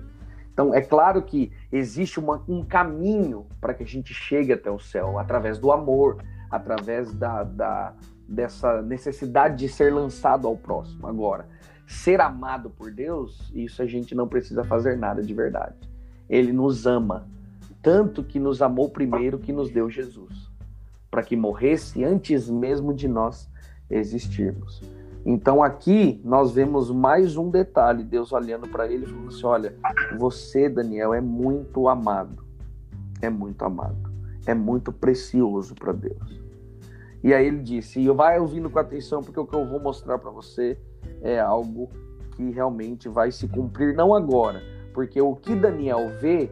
[0.53, 4.79] Então, é claro que existe uma, um caminho para que a gente chegue até o
[4.79, 6.17] céu, através do amor,
[6.51, 7.93] através da, da,
[8.31, 11.05] dessa necessidade de ser lançado ao próximo.
[11.05, 11.47] Agora,
[11.85, 15.75] ser amado por Deus, isso a gente não precisa fazer nada de verdade.
[16.29, 17.27] Ele nos ama
[17.81, 20.49] tanto que nos amou primeiro que nos deu Jesus,
[21.09, 23.49] para que morresse antes mesmo de nós
[23.89, 24.81] existirmos.
[25.25, 29.75] Então aqui nós vemos mais um detalhe, Deus olhando para ele e falando assim: olha,
[30.17, 32.43] você, Daniel, é muito amado,
[33.21, 34.11] é muito amado,
[34.45, 36.40] é muito precioso para Deus.
[37.23, 40.17] E aí ele disse: e vai ouvindo com atenção, porque o que eu vou mostrar
[40.17, 40.77] para você
[41.21, 41.89] é algo
[42.35, 44.61] que realmente vai se cumprir, não agora,
[44.93, 46.49] porque o que Daniel vê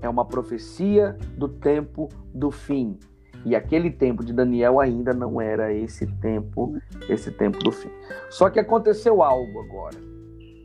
[0.00, 2.98] é uma profecia do tempo do fim.
[3.44, 6.76] E aquele tempo de Daniel ainda não era esse tempo,
[7.08, 7.90] esse tempo do fim.
[8.30, 9.96] Só que aconteceu algo agora.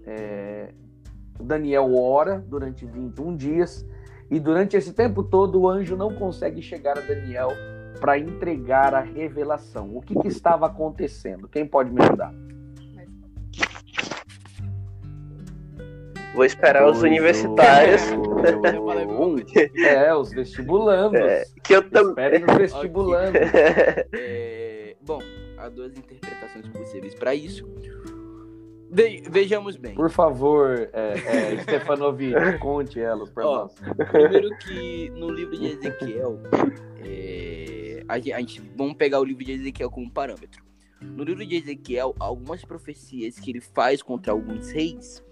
[0.05, 0.73] É,
[1.41, 3.85] Daniel ora durante 21 dias
[4.29, 7.49] e durante esse tempo todo o anjo não consegue chegar a Daniel
[7.99, 9.95] para entregar a revelação.
[9.95, 11.47] O que, que estava acontecendo?
[11.47, 12.33] Quem pode me ajudar?
[16.37, 18.01] Vou esperar os universitários.
[19.83, 21.19] é, os vestibulandos.
[21.19, 22.25] É, que eu também.
[22.25, 23.41] Esperem os vestibulandos.
[24.13, 25.19] é, bom,
[25.57, 27.67] há duas interpretações possíveis para isso.
[28.91, 29.95] Ve vejamos bem.
[29.95, 33.73] Por favor, é, é, Stefanovic, conte elas para nós.
[34.11, 36.39] Primeiro que no livro de Ezequiel,
[37.03, 37.76] é,
[38.07, 40.65] a, gente, vamos pegar o livro de Ezequiel como parâmetro.
[41.01, 45.23] No livro de Ezequiel, algumas profecias que ele faz contra alguns reis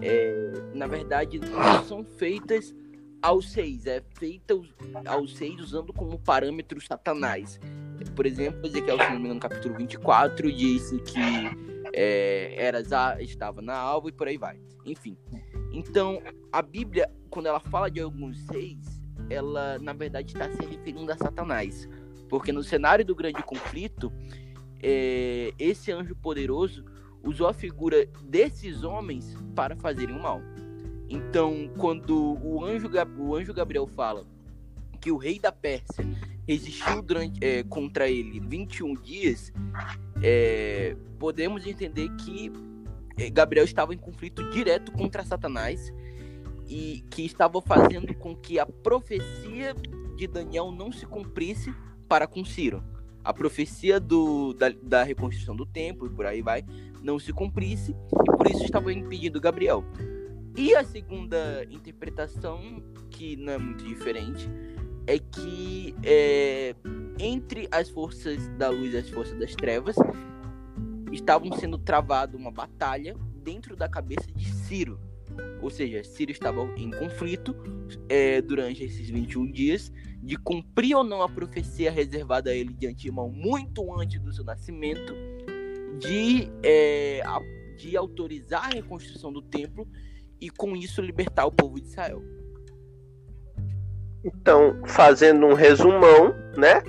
[0.00, 2.74] é, na verdade, não são feitas
[3.22, 4.54] aos seis, é feita
[5.06, 7.58] aos seis usando como parâmetro Satanás.
[8.14, 11.18] Por exemplo, Ezequiel, se não me engano, no capítulo 24, disse que
[11.92, 12.88] é, Eras
[13.20, 14.60] estava na alva e por aí vai.
[14.84, 15.16] Enfim.
[15.72, 18.78] Então, a Bíblia, quando ela fala de alguns seis,
[19.30, 21.88] ela, na verdade, está se referindo a Satanás.
[22.28, 24.12] Porque no cenário do grande conflito,
[24.82, 26.84] é, esse anjo poderoso
[27.22, 30.40] usou a figura desses homens para fazerem o mal.
[31.08, 34.24] Então, quando o anjo, o anjo Gabriel fala
[35.00, 36.04] que o rei da Pérsia
[36.46, 39.52] resistiu durante, é, contra ele 21 dias,
[40.22, 42.52] é, podemos entender que
[43.16, 45.92] é, Gabriel estava em conflito direto contra Satanás
[46.68, 49.74] e que estava fazendo com que a profecia
[50.16, 51.72] de Daniel não se cumprisse
[52.08, 52.82] para com Ciro.
[53.24, 56.64] A profecia do, da, da reconstrução do templo e por aí vai
[57.02, 59.84] não se cumprisse e por isso estava impedindo Gabriel.
[60.56, 64.48] E a segunda interpretação, que não é muito diferente,
[65.06, 66.74] é que é,
[67.18, 69.96] entre as forças da luz e as forças das trevas
[71.12, 74.98] estavam sendo travada uma batalha dentro da cabeça de Ciro.
[75.60, 77.54] Ou seja, Ciro estava em conflito
[78.08, 79.92] é, durante esses 21 dias
[80.26, 84.42] de cumprir ou não a profecia reservada a ele de antemão muito antes do seu
[84.44, 85.14] nascimento
[86.00, 87.22] de, é,
[87.78, 89.86] de autorizar a reconstrução do templo
[90.40, 92.20] e com isso libertar o povo de Israel.
[94.24, 96.82] Então, fazendo um resumão, né?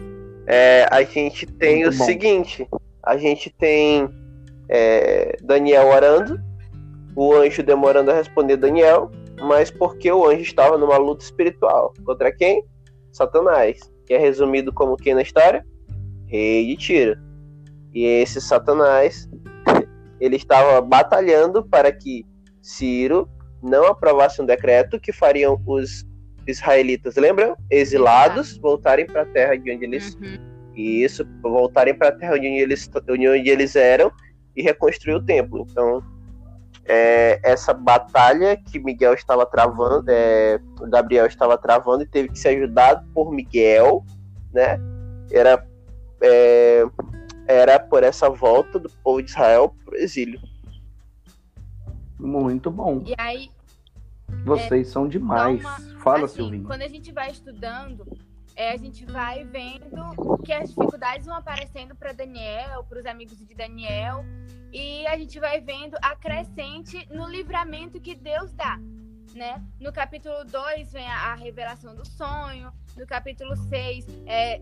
[0.47, 2.05] É, a gente tem Muito o bom.
[2.05, 2.67] seguinte:
[3.03, 4.09] a gente tem
[4.67, 6.41] é, Daniel orando,
[7.15, 11.93] o anjo demorando a responder Daniel, mas porque o anjo estava numa luta espiritual.
[12.03, 12.65] Contra quem?
[13.17, 13.79] Satanás.
[14.05, 15.65] Que é resumido como quem na história?
[16.27, 17.17] Rei de Tiro.
[17.93, 19.29] E esse Satanás,
[20.21, 22.25] ele estava batalhando para que
[22.61, 23.27] Ciro
[23.61, 26.05] não aprovasse um decreto que fariam os
[26.47, 27.55] israelitas, lembram?
[27.69, 30.37] Exilados, voltarem para a terra de onde eles uhum.
[30.75, 34.11] isso, voltarem para a terra onde eles, onde eles eram
[34.55, 35.67] e reconstruir o templo.
[35.69, 36.01] Então,
[36.87, 42.49] é, essa batalha que Miguel estava travando, é, Gabriel estava travando e teve que ser
[42.49, 44.05] ajudado por Miguel,
[44.53, 44.79] né?
[45.29, 45.65] Era
[46.21, 46.83] é,
[47.47, 50.39] era por essa volta do povo de Israel para o exílio.
[52.19, 53.03] Muito bom.
[53.05, 53.49] E aí.
[54.43, 55.61] Vocês é, são demais.
[55.61, 56.65] Uma, Fala, assim, Silvinho.
[56.65, 58.05] Quando a gente vai estudando,
[58.57, 63.37] é, a gente vai vendo que as dificuldades vão aparecendo para Daniel, para os amigos
[63.37, 64.25] de Daniel,
[64.73, 68.79] e a gente vai vendo a crescente no livramento que Deus dá.
[69.35, 69.63] Né?
[69.79, 74.59] No capítulo 2 vem a, a, revelação do sonho, no capítulo 6 é,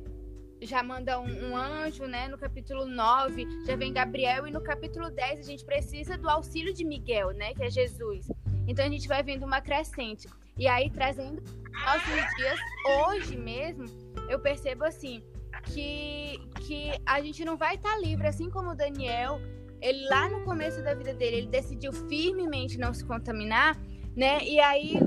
[0.61, 2.27] já manda um, um, anjo, né?
[2.27, 6.73] No capítulo 9 já vem Gabriel e no capítulo 10 a gente precisa do auxílio
[6.73, 7.53] de Miguel, né?
[7.53, 8.27] Que é Jesus.
[8.67, 10.27] Então a gente vai vendo uma crescente.
[10.57, 11.41] E aí trazendo
[11.85, 13.85] nossos dias, hoje mesmo,
[14.29, 15.21] eu percebo assim
[15.63, 19.39] que, que a gente não vai estar tá livre, assim como o Daniel,
[19.81, 23.77] ele lá no começo da vida dele, ele decidiu firmemente não se contaminar,
[24.15, 24.39] né?
[24.43, 24.97] E aí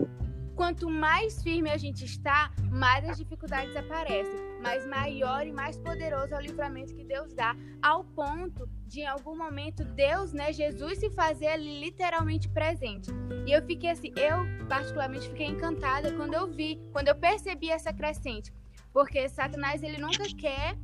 [0.55, 6.35] quanto mais firme a gente está, mais as dificuldades aparecem, mas maior e mais poderoso
[6.35, 10.99] é o livramento que Deus dá, ao ponto de em algum momento Deus, né, Jesus
[10.99, 13.11] se fazer literalmente presente.
[13.47, 17.93] E eu fiquei assim, eu particularmente fiquei encantada quando eu vi, quando eu percebi essa
[17.93, 18.53] crescente,
[18.93, 20.77] porque Satanás ele nunca quer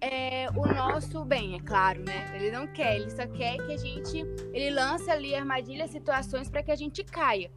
[0.00, 2.30] é, o nosso bem, é claro, né?
[2.34, 4.18] Ele não quer, ele só quer que a gente,
[4.52, 7.50] ele lança ali armadilhas, situações para que a gente caia.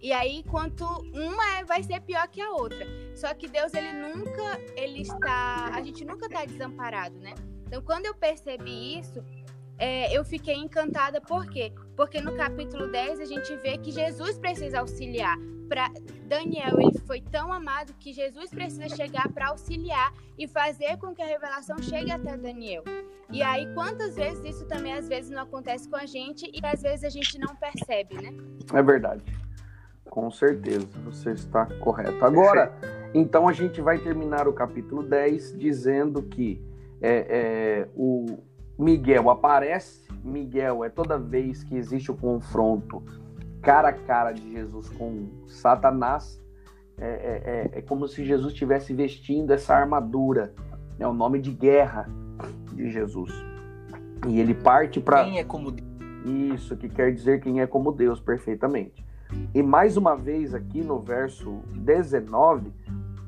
[0.00, 2.86] E aí, quanto uma é, vai ser pior que a outra.
[3.16, 7.34] Só que Deus, ele nunca, ele está, a gente nunca está desamparado, né?
[7.66, 9.22] Então, quando eu percebi isso,
[9.76, 11.72] é, eu fiquei encantada, por quê?
[11.96, 15.36] Porque no capítulo 10 a gente vê que Jesus precisa auxiliar.
[15.68, 15.90] Pra
[16.24, 21.20] Daniel, ele foi tão amado que Jesus precisa chegar para auxiliar e fazer com que
[21.20, 22.82] a revelação chegue até Daniel.
[23.30, 26.80] E aí, quantas vezes isso também às vezes não acontece com a gente e às
[26.80, 28.32] vezes a gente não percebe, né?
[28.72, 29.22] É verdade.
[30.10, 32.24] Com certeza, você está correto.
[32.24, 32.72] Agora,
[33.14, 36.62] então a gente vai terminar o capítulo 10 dizendo que
[37.00, 38.38] é, é, o
[38.78, 40.08] Miguel aparece.
[40.22, 43.02] Miguel é toda vez que existe o confronto
[43.60, 46.40] cara a cara de Jesus com Satanás,
[46.96, 50.52] é, é, é, é como se Jesus estivesse vestindo essa armadura,
[50.98, 52.08] é o nome de guerra
[52.72, 53.32] de Jesus.
[54.26, 55.24] E ele parte para.
[55.24, 55.86] Quem é como Deus?
[56.24, 59.04] Isso, que quer dizer quem é como Deus, perfeitamente.
[59.54, 62.72] E mais uma vez, aqui no verso 19,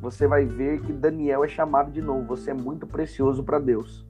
[0.01, 2.27] você vai ver que Daniel é chamado de novo.
[2.29, 4.07] Você é muito precioso para Deus.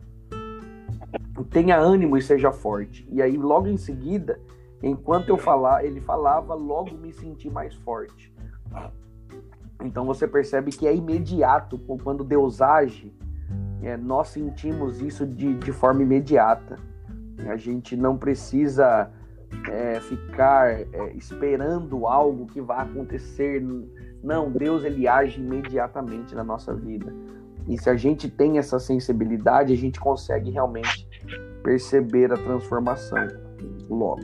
[1.50, 3.08] Tenha ânimo e seja forte.
[3.10, 4.38] E aí, logo em seguida,
[4.82, 8.32] enquanto eu falar, ele falava, logo me senti mais forte.
[9.82, 13.12] Então você percebe que é imediato quando Deus age,
[13.82, 16.76] é, nós sentimos isso de, de forma imediata.
[17.48, 19.10] A gente não precisa
[19.68, 23.62] é, ficar é, esperando algo que vai acontecer.
[24.22, 27.12] Não, Deus ele age imediatamente na nossa vida.
[27.68, 31.08] E se a gente tem essa sensibilidade, a gente consegue realmente
[31.62, 33.28] perceber a transformação
[33.88, 34.22] logo.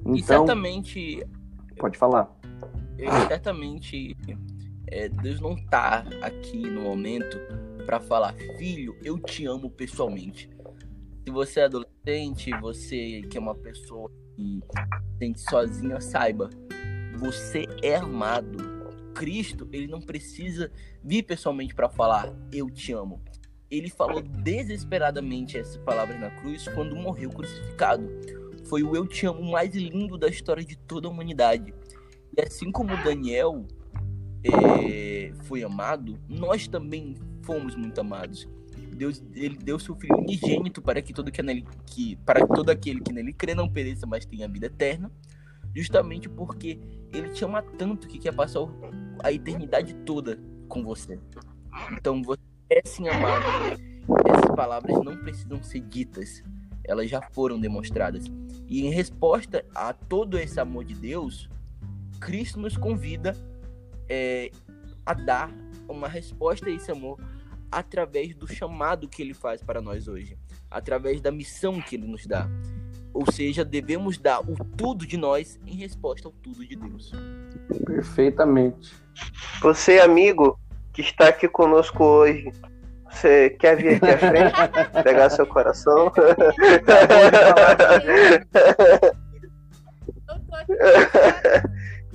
[0.00, 1.26] Então, e certamente.
[1.78, 2.30] Pode falar.
[3.28, 4.16] certamente
[4.88, 7.38] é, Deus não está aqui no momento
[7.86, 10.50] para falar, filho, eu te amo pessoalmente.
[11.24, 14.60] Se você é adolescente, você que é uma pessoa que
[15.18, 16.50] sente sozinha, saiba,
[17.18, 18.72] você é amado.
[19.14, 20.72] Cristo, ele não precisa
[21.04, 23.20] vir pessoalmente para falar eu te amo.
[23.70, 28.08] Ele falou desesperadamente essas palavras na cruz quando morreu crucificado.
[28.64, 31.74] Foi o eu te amo mais lindo da história de toda a humanidade.
[32.36, 33.66] E assim como Daniel
[34.44, 38.48] é, foi amado, nós também fomos muito amados.
[38.94, 43.00] Deus ele deu seu filho unigênito para que todo que nele que para todo aquele
[43.00, 45.10] que nele crê não pereça, mas tenha vida eterna,
[45.74, 46.78] justamente porque
[47.12, 48.60] ele te ama tanto que quer passar
[49.22, 51.18] a eternidade toda com você.
[51.92, 53.44] Então você é sim amado.
[54.26, 56.42] Essas palavras não precisam ser ditas,
[56.84, 58.24] elas já foram demonstradas.
[58.66, 61.48] E em resposta a todo esse amor de Deus,
[62.20, 63.36] Cristo nos convida
[64.08, 64.50] é,
[65.04, 65.50] a dar
[65.88, 67.18] uma resposta a esse amor
[67.72, 70.36] através do chamado que ele faz para nós hoje,
[70.70, 72.46] através da missão que ele nos dá.
[73.14, 77.10] Ou seja, devemos dar o tudo de nós em resposta ao tudo de Deus.
[77.84, 78.94] Perfeitamente.
[79.60, 80.58] Você, amigo,
[80.92, 82.52] que está aqui conosco hoje,
[83.10, 84.54] você quer vir aqui à frente?
[85.04, 86.10] pegar seu coração?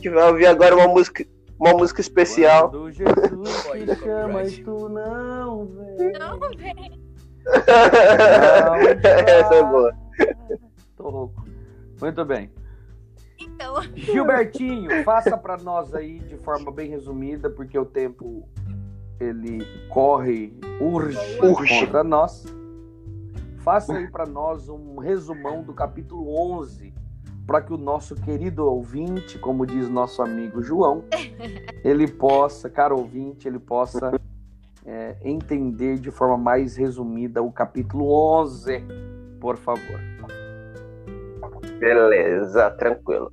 [0.02, 1.24] que vai ouvir agora uma música
[1.60, 2.70] uma música especial.
[2.70, 6.12] Quando Jesus te chama e tu não vem.
[6.13, 7.08] Não, velho.
[9.28, 9.93] Essa é boa.
[10.96, 11.46] Tô louco.
[12.02, 12.52] Muito bem.
[13.39, 18.48] Então, Gilbertinho, faça para nós aí de forma bem resumida, porque o tempo
[19.20, 21.80] ele corre, urge, Urge.
[21.86, 22.46] contra nós.
[23.58, 26.93] Faça aí para nós um resumão do capítulo 11,
[27.47, 31.05] para que o nosso querido ouvinte, como diz nosso amigo João,
[31.81, 34.12] ele possa, caro ouvinte, ele possa
[34.86, 38.83] é, entender de forma mais resumida o capítulo 11,
[39.39, 39.99] por favor.
[41.79, 43.31] Beleza, tranquilo.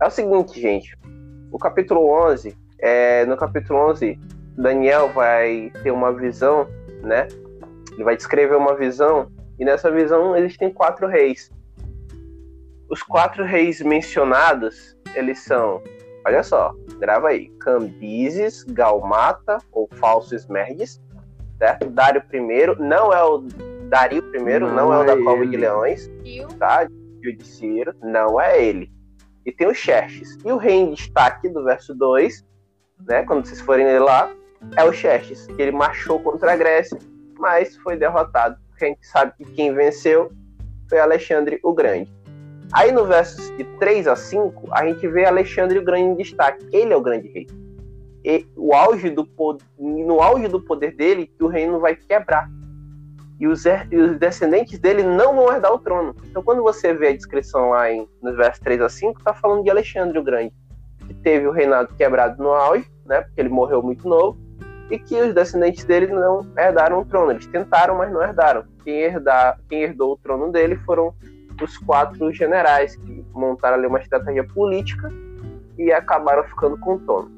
[0.00, 0.96] É o seguinte, gente.
[1.50, 4.16] O capítulo 11, é, no capítulo 11,
[4.56, 6.68] Daniel vai ter uma visão,
[7.02, 7.26] né?
[7.94, 11.50] Ele vai descrever uma visão, e nessa visão eles têm quatro reis.
[12.90, 15.82] Os quatro reis mencionados, eles são,
[16.26, 21.00] olha só, grava aí, Cambises, Galmata, ou Falso Esmerdes,
[21.58, 21.88] certo?
[21.88, 23.38] Dário I, não é o
[23.88, 26.10] Dario I, não, Não é o da é cova de leões,
[26.58, 26.88] tá?
[27.22, 28.90] Rio de Ciro, não é ele.
[29.46, 30.36] E tem o Xerxes.
[30.44, 32.44] E o rei em destaque do verso 2
[33.06, 33.24] né?
[33.24, 34.32] Quando vocês forem ler lá,
[34.76, 36.98] é o Xerxes, que ele marchou contra a Grécia,
[37.38, 38.56] mas foi derrotado.
[38.68, 40.30] Porque a gente sabe que quem venceu
[40.88, 42.12] foi Alexandre o Grande.
[42.72, 46.64] Aí no versos de 3 a 5, a gente vê Alexandre o Grande em destaque.
[46.72, 47.46] Ele é o grande rei.
[48.24, 49.28] E o auge do,
[49.78, 52.48] no auge do poder dele, que o reino vai quebrar.
[53.40, 56.14] E os, e os, descendentes dele não vão herdar o trono.
[56.28, 59.64] Então, quando você vê a descrição lá em, nos versos 3 a 5, está falando
[59.64, 60.52] de Alexandre o Grande,
[61.08, 64.38] que teve o reinado quebrado no auge, né, porque ele morreu muito novo,
[64.90, 67.32] e que os descendentes dele não herdaram o trono.
[67.32, 68.64] Eles tentaram, mas não herdaram.
[68.84, 71.14] Quem, herdar, quem herdou o trono dele foram
[71.62, 75.12] os quatro generais que montaram ali uma estratégia política
[75.78, 77.30] e acabaram ficando com o trono.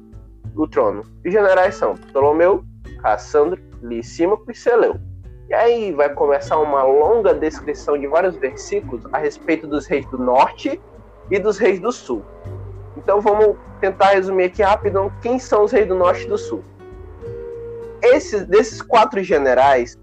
[0.55, 1.03] O trono.
[1.25, 2.63] Os generais são Ptolomeu,
[3.01, 4.99] Cassandro, Licímaco e Seleu.
[5.49, 10.17] E aí vai começar uma longa descrição de vários versículos a respeito dos reis do
[10.17, 10.79] norte
[11.29, 12.23] e dos reis do sul.
[12.95, 16.63] Então vamos tentar resumir aqui rapidão quem são os reis do norte e do sul.
[18.01, 19.97] Esses, desses quatro generais,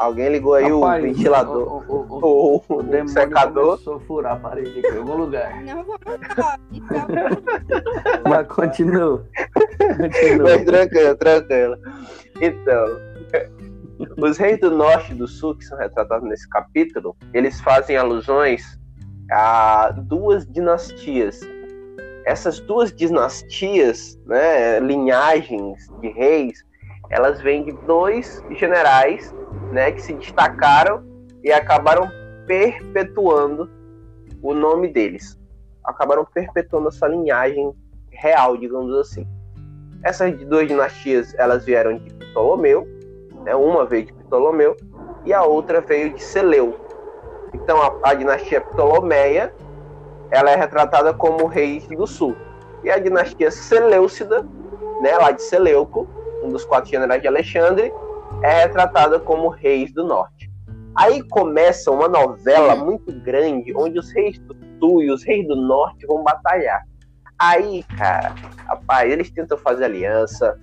[0.00, 3.72] Alguém ligou aí Rapaz, o ventilador, o, o, o, o, o secador.
[3.72, 5.62] começou a furar a parede aqui em algum lugar.
[5.62, 6.58] Não vou falar.
[8.26, 9.28] Mas continua.
[9.98, 10.48] continua.
[10.48, 11.76] Mas tranquilo, tranquilo.
[12.40, 12.84] Então,
[14.16, 18.80] os reis do norte e do sul, que são retratados nesse capítulo, eles fazem alusões
[19.30, 21.40] a duas dinastias.
[22.24, 26.64] Essas duas dinastias, né, linhagens de reis,
[27.10, 29.34] elas vêm de dois generais
[29.72, 31.04] né, que se destacaram
[31.42, 32.08] e acabaram
[32.46, 33.68] perpetuando
[34.40, 35.38] o nome deles.
[35.84, 37.74] Acabaram perpetuando essa linhagem
[38.10, 39.26] real, digamos assim.
[40.04, 42.86] Essas duas dinastias, elas vieram de Ptolomeu,
[43.44, 44.76] né, uma veio de Ptolomeu
[45.24, 46.78] e a outra veio de Seleu.
[47.52, 49.52] Então a, a dinastia Ptolomeia,
[50.30, 52.36] ela é retratada como reis do sul.
[52.84, 54.46] E a dinastia Seleucida,
[55.02, 56.08] né, lá de Seleuco,
[56.42, 57.92] um dos quatro generais de Alexandre,
[58.42, 60.50] é retratada como reis do norte.
[60.94, 65.56] Aí começa uma novela muito grande onde os reis do sul e os reis do
[65.56, 66.84] norte vão batalhar.
[67.38, 68.34] Aí, cara,
[68.66, 70.58] rapaz, eles tentam fazer aliança,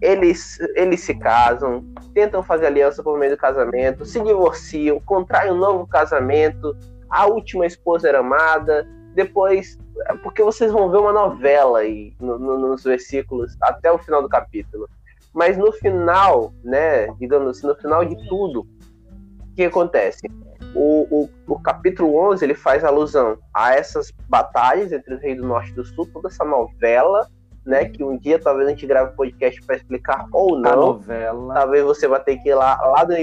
[0.00, 1.84] eles, eles se casam,
[2.14, 6.76] tentam fazer aliança por meio do casamento, se divorciam, contraem um novo casamento,
[7.08, 9.78] a última esposa era amada, depois.
[10.22, 14.28] Porque vocês vão ver uma novela aí no, no, nos versículos até o final do
[14.28, 14.88] capítulo.
[15.32, 20.28] Mas no final, né, digamos assim, no final de tudo, o que acontece?
[20.74, 25.46] O, o, o, capítulo 11 ele faz alusão a essas batalhas entre os reis do
[25.46, 27.28] norte e do sul, toda essa novela,
[27.64, 27.86] né?
[27.86, 30.70] Que um dia talvez a gente grave um podcast para explicar ou não.
[30.70, 31.54] A novela.
[31.54, 33.14] Talvez você vai ter que ir lá, lá do,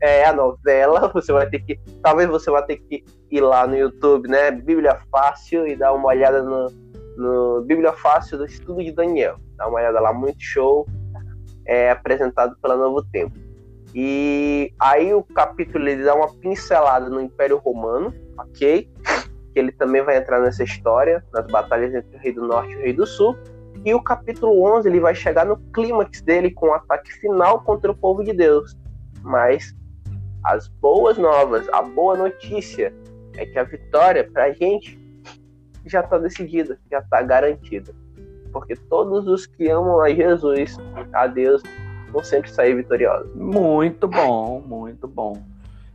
[0.00, 1.78] é a novela, você vai ter que.
[2.02, 4.50] Talvez você vai ter que ir lá no YouTube, né?
[4.50, 6.68] Bíblia Fácil e dar uma olhada no,
[7.16, 9.36] no Bíblia Fácil do Estudo de Daniel.
[9.56, 10.86] Dá uma olhada lá, muito show
[11.66, 13.36] é apresentado pela Novo Tempo.
[13.94, 18.90] E aí o capítulo ele dá uma pincelada no Império Romano, ok?
[19.52, 22.76] Que ele também vai entrar nessa história, nas batalhas entre o Rei do Norte e
[22.76, 23.36] o Rei do Sul.
[23.84, 27.90] E o capítulo 11 ele vai chegar no clímax dele com o ataque final contra
[27.90, 28.76] o povo de Deus.
[29.22, 29.74] Mas
[30.44, 32.92] as boas novas, a boa notícia
[33.36, 34.98] é que a vitória para a gente
[35.84, 37.94] já está decidida, já está garantida
[38.60, 40.78] porque todos os que amam a Jesus,
[41.12, 41.62] a Deus,
[42.10, 43.34] vão sempre sair vitoriosos.
[43.34, 45.42] Muito bom, muito bom.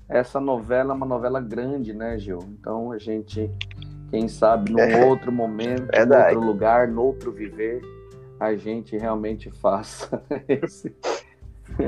[0.08, 2.38] Essa novela é uma novela grande, né, Gil?
[2.60, 3.50] Então a gente,
[4.12, 7.82] quem sabe, num é, outro momento, em outro lugar, no outro viver,
[8.40, 10.96] a gente realmente faça esse.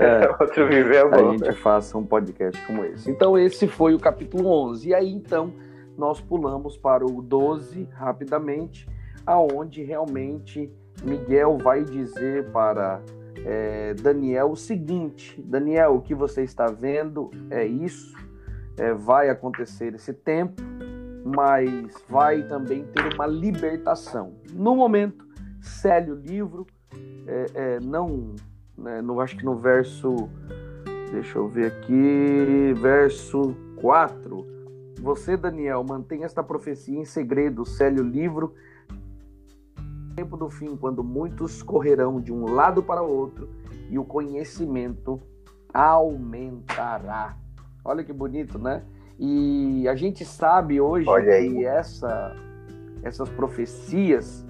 [0.00, 1.52] é, outro viver é bom, a gente né?
[1.52, 3.08] faça um podcast como esse.
[3.08, 4.88] Então, esse foi o capítulo 11.
[4.88, 5.52] E aí, então,
[5.96, 8.88] nós pulamos para o 12 rapidamente
[9.28, 10.72] aonde realmente
[11.04, 13.02] Miguel vai dizer para
[13.44, 18.16] é, Daniel o seguinte: Daniel, o que você está vendo é isso,
[18.78, 20.62] é, vai acontecer esse tempo,
[21.22, 24.32] mas vai também ter uma libertação.
[24.50, 25.28] No momento,
[25.60, 26.66] cele o livro,
[27.26, 28.34] é, é não,
[28.78, 30.30] né, no, acho que no verso,
[31.12, 34.56] deixa eu ver aqui, verso 4.
[35.02, 38.54] Você, Daniel, mantém esta profecia em segredo, cele o livro
[40.18, 43.48] tempo do fim, quando muitos correrão de um lado para o outro
[43.88, 45.22] e o conhecimento
[45.72, 47.36] aumentará.
[47.84, 48.82] Olha que bonito, né?
[49.16, 52.34] E a gente sabe hoje que essa,
[53.04, 54.44] essas profecias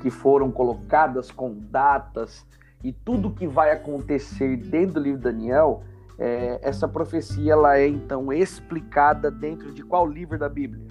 [0.00, 2.46] que foram colocadas com datas
[2.82, 5.82] e tudo que vai acontecer dentro do livro de Daniel,
[6.18, 10.86] é, essa profecia ela é então explicada dentro de qual livro da Bíblia?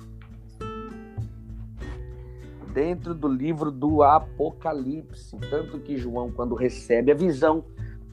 [2.80, 5.36] Dentro do livro do Apocalipse.
[5.50, 7.66] Tanto que João, quando recebe a visão,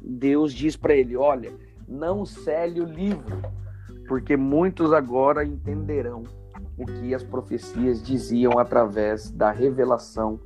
[0.03, 1.53] Deus diz para ele: Olha,
[1.87, 3.43] não cele o livro,
[4.09, 6.25] porque muitos agora entenderão
[6.77, 10.41] o que as profecias diziam através da revelação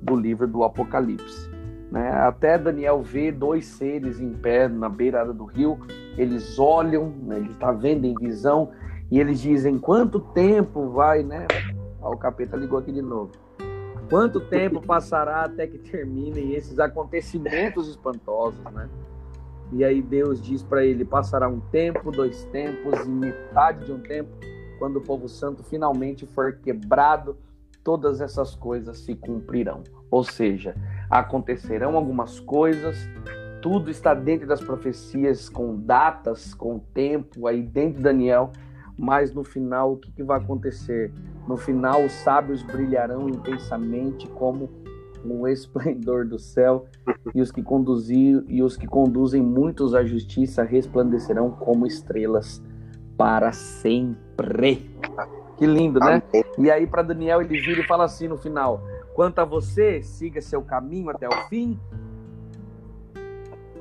[0.00, 1.50] do livro do Apocalipse.
[1.90, 2.10] Né?
[2.10, 5.80] Até Daniel vê dois seres em pé na beirada do rio,
[6.16, 7.38] eles olham, né?
[7.38, 8.70] ele está vendo em visão,
[9.10, 11.48] e eles dizem: quanto tempo vai, né?
[12.00, 13.43] o capeta ligou aqui de novo.
[14.08, 18.88] Quanto tempo passará até que terminem esses acontecimentos espantosos, né?
[19.72, 24.00] E aí Deus diz para ele: passará um tempo, dois tempos e metade de um
[24.00, 24.30] tempo,
[24.78, 27.36] quando o povo santo finalmente for quebrado,
[27.82, 29.82] todas essas coisas se cumprirão.
[30.10, 30.76] Ou seja,
[31.10, 33.08] acontecerão algumas coisas,
[33.60, 38.52] tudo está dentro das profecias, com datas, com tempo, aí dentro de Daniel,
[38.96, 41.12] mas no final o que, que vai acontecer?
[41.46, 44.70] No final os sábios brilharão intensamente como
[45.24, 46.86] um esplendor do céu,
[47.34, 52.62] e os que conduzir e os que conduzem muitos à justiça resplandecerão como estrelas
[53.16, 54.90] para sempre.
[55.56, 56.22] Que lindo, né?
[56.58, 58.82] E aí para Daniel ele vira e fala assim no final:
[59.14, 61.78] Quanto a você, siga seu caminho até o fim.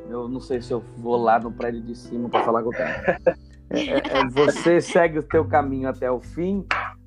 [0.08, 2.74] Eu não sei se eu vou lá no prédio de cima para falar com o
[2.74, 3.20] cara.
[3.70, 6.64] É, é, você segue o teu caminho até o fim,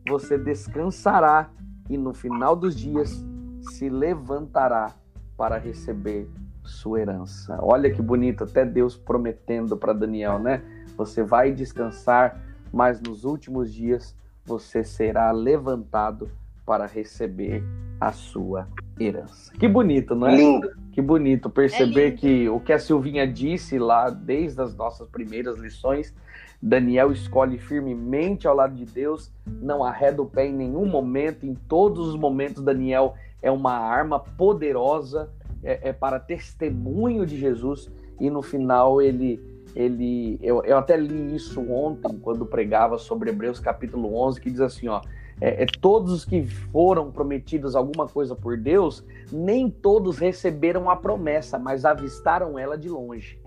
[0.08, 1.50] você descansará
[1.88, 3.24] e no final dos dias
[3.60, 4.94] se levantará
[5.36, 6.28] para receber
[6.64, 7.58] sua herança.
[7.60, 10.62] Olha que bonito, até Deus prometendo para Daniel, né?
[10.96, 12.40] Você vai descansar,
[12.72, 16.30] mas nos últimos dias você será levantado
[16.64, 17.62] para receber
[18.00, 18.66] a sua
[18.98, 19.52] herança.
[19.52, 20.36] Que bonito, não é?
[20.36, 20.70] Lindo.
[20.92, 25.58] Que bonito perceber é que o que a Silvinha disse lá desde as nossas primeiras
[25.58, 26.14] lições,
[26.60, 31.54] Daniel escolhe firmemente ao lado de Deus, não arreda o pé em nenhum momento, em
[31.54, 35.30] todos os momentos Daniel é uma arma poderosa
[35.62, 37.90] é, é para testemunho de Jesus
[38.20, 39.40] e no final ele
[39.74, 44.60] ele eu, eu até li isso ontem quando pregava sobre Hebreus capítulo 11 que diz
[44.60, 45.02] assim ó
[45.40, 50.96] é, é, todos os que foram prometidos alguma coisa por Deus, nem todos receberam a
[50.96, 53.38] promessa, mas avistaram ela de longe.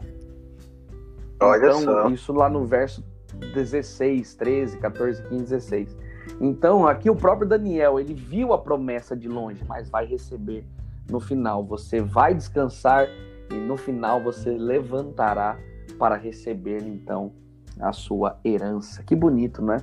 [1.39, 2.09] Olha então, só.
[2.09, 3.03] isso lá no verso
[3.53, 5.97] 16, 13, 14, 15, 16.
[6.41, 10.65] Então, aqui o próprio Daniel, ele viu a promessa de longe, mas vai receber
[11.09, 11.63] no final.
[11.65, 13.07] Você vai descansar
[13.51, 15.57] e no final você levantará
[15.97, 17.31] para receber, então,
[17.79, 19.03] a sua herança.
[19.03, 19.77] Que bonito, né?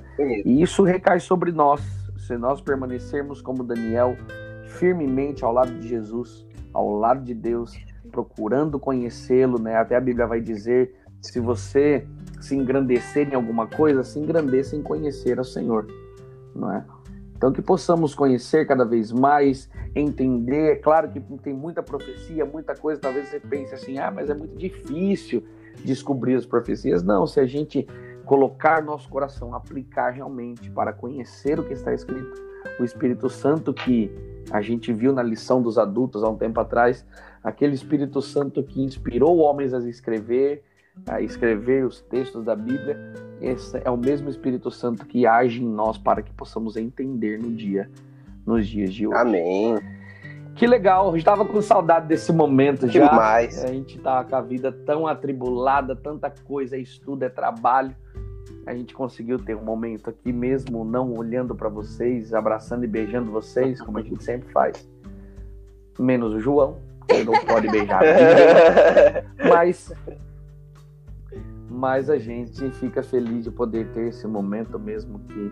[0.45, 1.81] E isso recai sobre nós,
[2.17, 4.15] se nós permanecermos como Daniel,
[4.67, 7.77] firmemente ao lado de Jesus, ao lado de Deus,
[8.11, 9.75] procurando conhecê-lo, né?
[9.75, 12.05] Até a Bíblia vai dizer: se você
[12.39, 15.87] se engrandecer em alguma coisa, se engrandeça em conhecer o Senhor,
[16.55, 16.85] não é?
[17.35, 20.71] Então que possamos conhecer cada vez mais, entender.
[20.71, 22.99] É claro que tem muita profecia, muita coisa.
[22.99, 25.43] Talvez você pense assim, ah, mas é muito difícil
[25.83, 27.03] descobrir as profecias.
[27.03, 27.87] Não, se a gente
[28.25, 32.33] colocar nosso coração, aplicar realmente para conhecer o que está escrito,
[32.79, 34.11] o Espírito Santo que
[34.51, 37.05] a gente viu na lição dos adultos há um tempo atrás,
[37.43, 40.63] aquele Espírito Santo que inspirou homens a escrever,
[41.05, 42.97] a escrever os textos da Bíblia,
[43.41, 47.51] esse é o mesmo Espírito Santo que age em nós para que possamos entender no
[47.51, 47.89] dia,
[48.45, 49.17] nos dias de hoje.
[49.17, 49.77] Amém.
[50.55, 53.07] Que legal, estava com saudade desse momento já.
[53.07, 53.63] Demais.
[53.63, 57.95] A gente tá com a vida tão atribulada, tanta coisa, é estudo, é trabalho.
[58.65, 63.31] A gente conseguiu ter um momento aqui mesmo, não olhando para vocês, abraçando e beijando
[63.31, 64.89] vocês, como a gente sempre faz.
[65.99, 68.01] Menos o João, que não pode beijar.
[69.47, 69.93] mas,
[71.69, 75.51] mas a gente fica feliz de poder ter esse momento mesmo que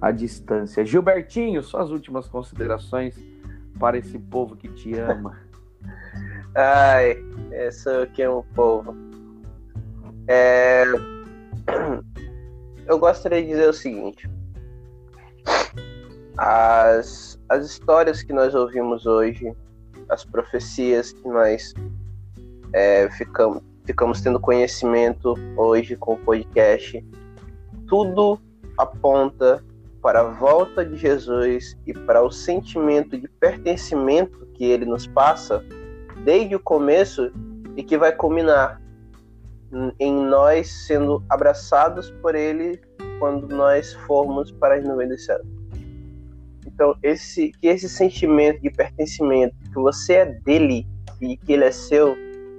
[0.00, 0.84] à distância.
[0.84, 3.16] Gilbertinho, suas últimas considerações
[3.78, 5.38] para esse povo que te ama?
[6.54, 7.16] Ai,
[7.50, 8.94] essa aqui é um povo.
[10.28, 10.84] É...
[12.86, 14.28] Eu gostaria de dizer o seguinte:
[16.36, 19.52] as, as histórias que nós ouvimos hoje,
[20.08, 21.74] as profecias que nós
[22.72, 27.04] é, ficamos, ficamos tendo conhecimento hoje com o podcast,
[27.86, 28.40] tudo
[28.78, 29.62] aponta
[30.02, 35.64] para a volta de Jesus e para o sentimento de pertencimento que ele nos passa
[36.24, 37.32] desde o começo
[37.76, 38.80] e que vai culminar
[39.98, 42.80] em nós sendo abraçados por ele
[43.18, 45.40] quando nós formos para as nuvens do céu.
[46.66, 50.86] Então, esse, que esse sentimento de pertencimento, que você é dele
[51.20, 52.16] e que ele é seu,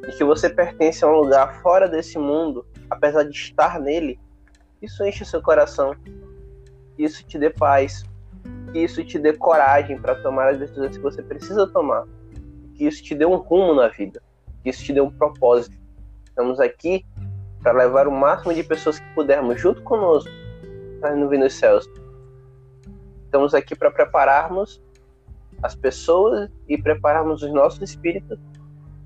[0.07, 4.19] e que você pertence a um lugar fora desse mundo, apesar de estar nele,
[4.81, 5.95] isso enche seu coração
[6.97, 8.05] isso te dê paz,
[8.73, 12.05] isso te dê coragem para tomar as decisões que você precisa tomar.
[12.73, 14.21] Que isso te dê um rumo na vida.
[14.63, 15.77] Que isso te dê um propósito.
[16.25, 17.05] Estamos aqui
[17.61, 20.29] para levar o máximo de pessoas que pudermos junto conosco
[21.01, 21.89] para vir nos céus.
[23.25, 24.81] Estamos aqui para prepararmos
[25.63, 28.37] as pessoas e prepararmos os nossos espíritos,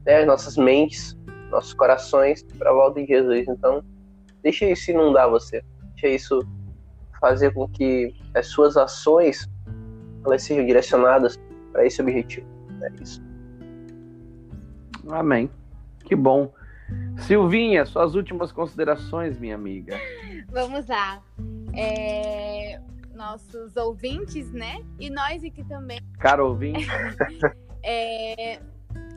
[0.10, 1.16] né, as nossas mentes,
[1.52, 3.48] nossos corações para a volta de Jesus.
[3.48, 3.84] Então,
[4.42, 5.64] deixa isso inundar você.
[5.94, 6.48] Deixa isso
[7.22, 9.48] fazer com que as suas ações
[10.26, 11.40] elas sejam direcionadas
[11.72, 12.48] para esse objetivo.
[12.82, 13.22] É isso.
[15.12, 15.50] Amém.
[16.06, 16.52] Que bom.
[17.20, 19.96] Silvinha, suas últimas considerações, minha amiga.
[20.50, 21.22] Vamos lá.
[21.76, 22.80] É...
[23.14, 24.84] Nossos ouvintes, né?
[25.00, 26.00] E nós aqui também.
[26.20, 26.88] Caro ouvinte.
[27.84, 28.60] é...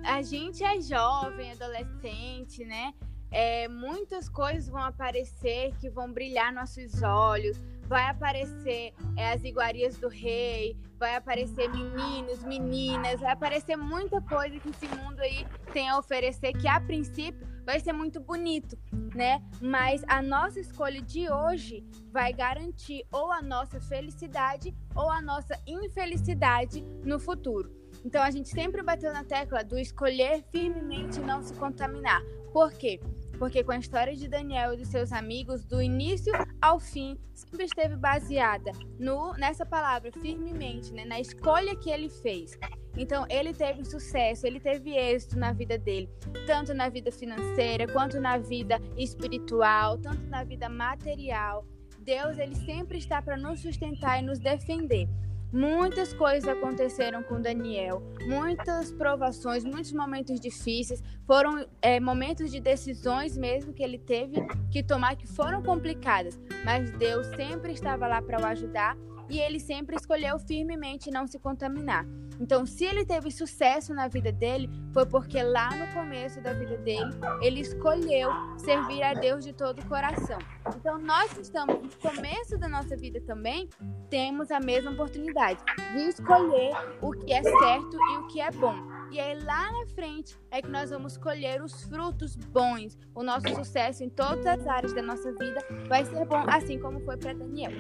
[0.05, 2.93] A gente é jovem, adolescente, né?
[3.31, 9.97] É, muitas coisas vão aparecer que vão brilhar nossos olhos, vai aparecer é, as iguarias
[9.97, 15.89] do rei, vai aparecer meninos, meninas, vai aparecer muita coisa que esse mundo aí tem
[15.89, 18.77] a oferecer, que a princípio vai ser muito bonito,
[19.15, 19.41] né?
[19.61, 25.59] Mas a nossa escolha de hoje vai garantir ou a nossa felicidade ou a nossa
[25.67, 27.82] infelicidade no futuro.
[28.05, 32.23] Então a gente sempre bateu na tecla do escolher firmemente não se contaminar.
[32.53, 33.01] Por quê?
[33.43, 37.65] porque com a história de Daniel e dos seus amigos, do início ao fim, sempre
[37.65, 42.57] esteve baseada no, nessa palavra, firmemente, né, na escolha que ele fez.
[42.97, 46.09] Então, ele teve sucesso, ele teve êxito na vida dele,
[46.47, 51.67] tanto na vida financeira, quanto na vida espiritual, tanto na vida material.
[51.99, 55.09] Deus, ele sempre está para nos sustentar e nos defender.
[55.53, 63.37] Muitas coisas aconteceram com Daniel, muitas provações, muitos momentos difíceis, foram é, momentos de decisões
[63.37, 68.41] mesmo que ele teve que tomar que foram complicadas, mas Deus sempre estava lá para
[68.41, 68.97] o ajudar
[69.29, 72.07] e ele sempre escolheu firmemente não se contaminar.
[72.43, 76.77] Então, se ele teve sucesso na vida dele, foi porque lá no começo da vida
[76.79, 80.39] dele, ele escolheu servir a Deus de todo o coração.
[80.75, 83.69] Então, nós que estamos no começo da nossa vida também,
[84.11, 85.61] temos a mesma oportunidade
[85.93, 88.75] de escolher o que é certo e o que é bom.
[89.13, 92.99] E aí lá na frente é que nós vamos colher os frutos bons.
[93.15, 96.99] O nosso sucesso em todas as áreas da nossa vida vai ser bom, assim como
[97.05, 97.71] foi para Daniel.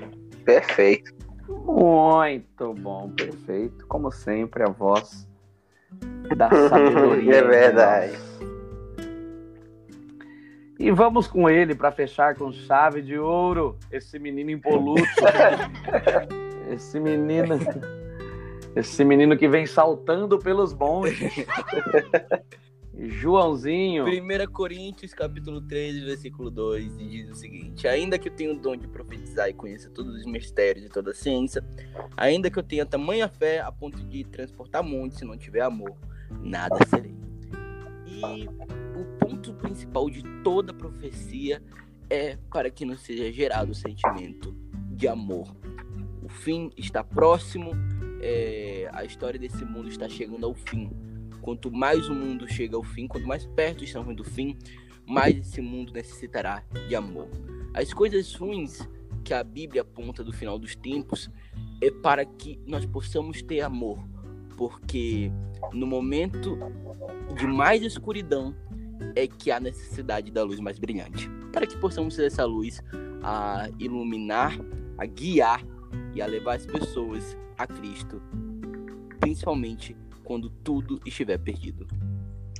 [0.44, 1.31] Perfeito.
[1.48, 3.86] Muito bom, perfeito.
[3.86, 5.28] Como sempre, a voz
[6.36, 7.36] da sabedoria.
[7.36, 8.18] é verdade.
[10.78, 13.78] E vamos com ele para fechar com chave de ouro.
[13.90, 15.02] Esse menino impoluto.
[16.72, 17.58] esse menino.
[18.74, 21.20] Esse menino que vem saltando pelos bondes.
[22.94, 24.04] Joãozinho.
[24.04, 28.76] 1 Coríntios, capítulo 3, versículo 2, diz o seguinte: Ainda que eu tenha o dom
[28.76, 31.64] de profetizar e conheça todos os mistérios e toda a ciência,
[32.16, 35.96] ainda que eu tenha tamanha fé a ponto de transportar montes, se não tiver amor,
[36.42, 37.16] nada serei.
[38.06, 41.62] E o ponto principal de toda profecia
[42.10, 44.54] é para que não seja gerado o sentimento
[44.90, 45.48] de amor.
[46.22, 47.72] O fim está próximo,
[48.20, 50.90] é, a história desse mundo está chegando ao fim
[51.42, 54.56] Quanto mais o mundo chega ao fim, quanto mais perto estamos do fim,
[55.04, 57.28] mais esse mundo necessitará de amor.
[57.74, 58.88] As coisas ruins
[59.24, 61.28] que a Bíblia aponta do final dos tempos
[61.80, 63.98] é para que nós possamos ter amor,
[64.56, 65.32] porque
[65.72, 66.56] no momento
[67.36, 68.54] de mais escuridão
[69.16, 72.80] é que há necessidade da luz mais brilhante, para que possamos ser essa luz
[73.22, 74.56] a iluminar,
[74.96, 75.64] a guiar
[76.14, 78.22] e a levar as pessoas a Cristo,
[79.18, 79.96] principalmente
[80.32, 81.86] quando tudo estiver perdido.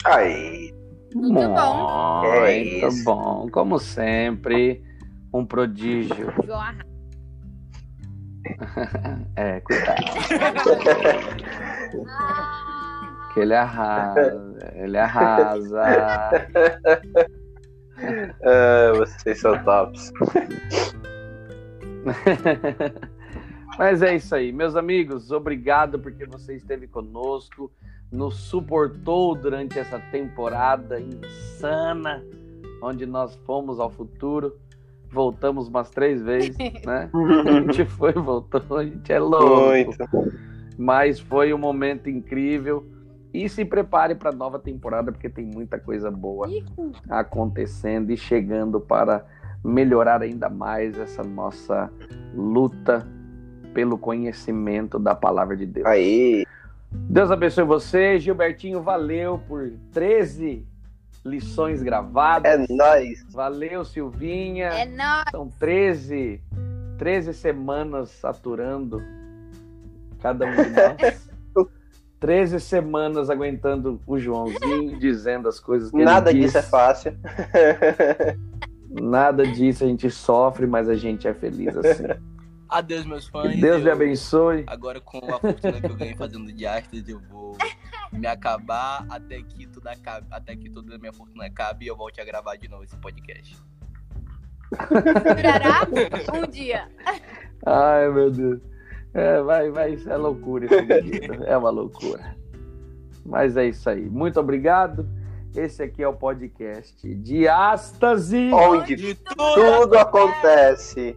[0.04, 0.74] Aí.
[1.14, 2.22] Muito bom.
[2.26, 3.48] É Muito bom.
[3.50, 4.84] Como sempre,
[5.32, 6.34] um prodígio.
[9.36, 10.02] é, cuidado.
[13.32, 14.70] que ele arrasa.
[14.74, 15.82] Ele arrasa.
[18.44, 20.12] ah, vocês são tops.
[23.78, 25.30] Mas é isso aí, meus amigos.
[25.30, 27.70] Obrigado porque você esteve conosco,
[28.10, 32.22] nos suportou durante essa temporada insana,
[32.82, 34.56] onde nós fomos ao futuro.
[35.10, 37.10] Voltamos umas três vezes, né?
[37.46, 39.66] A gente foi, voltou, a gente é louco.
[39.66, 39.96] Muito.
[40.78, 42.86] Mas foi um momento incrível.
[43.32, 46.48] E se prepare para a nova temporada, porque tem muita coisa boa
[47.08, 49.24] acontecendo e chegando para
[49.64, 51.90] melhorar ainda mais essa nossa
[52.34, 53.06] luta
[53.72, 55.86] pelo conhecimento da palavra de Deus.
[55.86, 56.46] Aí.
[56.90, 58.82] Deus abençoe você, Gilbertinho.
[58.82, 60.66] Valeu por 13
[61.24, 62.52] lições gravadas.
[62.52, 63.24] É nóis.
[63.30, 64.66] Valeu, Silvinha.
[64.66, 65.24] É nóis.
[65.30, 66.40] São 13,
[66.98, 69.02] 13 semanas saturando
[70.20, 71.32] cada um de nós.
[72.20, 77.16] 13 semanas aguentando o Joãozinho, dizendo as coisas que Nada ele disso é fácil.
[78.88, 82.04] Nada disso a gente sofre, mas a gente é feliz assim.
[82.78, 83.54] Adeus, meus fãs.
[83.54, 84.64] Que Deus lhe Eu- abençoe.
[84.66, 87.56] Agora, com a fortuna que eu ganhei fazendo diastas, eu vou
[88.12, 91.96] me acabar até que tudo acabe, até que toda a minha fortuna acabe e eu
[91.96, 93.56] volte a gravar de novo esse podcast.
[94.90, 95.86] Durará
[96.38, 96.88] um dia.
[97.66, 98.60] Ai, meu Deus.
[99.14, 101.44] É, vai, vai, é loucura esse menino.
[101.44, 102.34] É uma loucura.
[103.24, 104.08] Mas é isso aí.
[104.08, 105.06] Muito obrigado.
[105.54, 108.50] Esse aqui é o podcast de Ástase.
[108.52, 111.16] Onde De tudo acontece.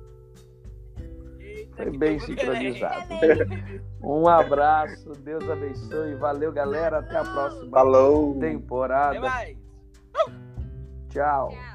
[1.75, 3.05] Foi bem sincronizado.
[4.01, 6.13] Um abraço, Deus abençoe.
[6.15, 6.99] Valeu, galera.
[6.99, 8.39] Até a próxima Falou.
[8.39, 9.19] Temporada.
[11.09, 11.49] Tchau.
[11.49, 11.74] Tchau.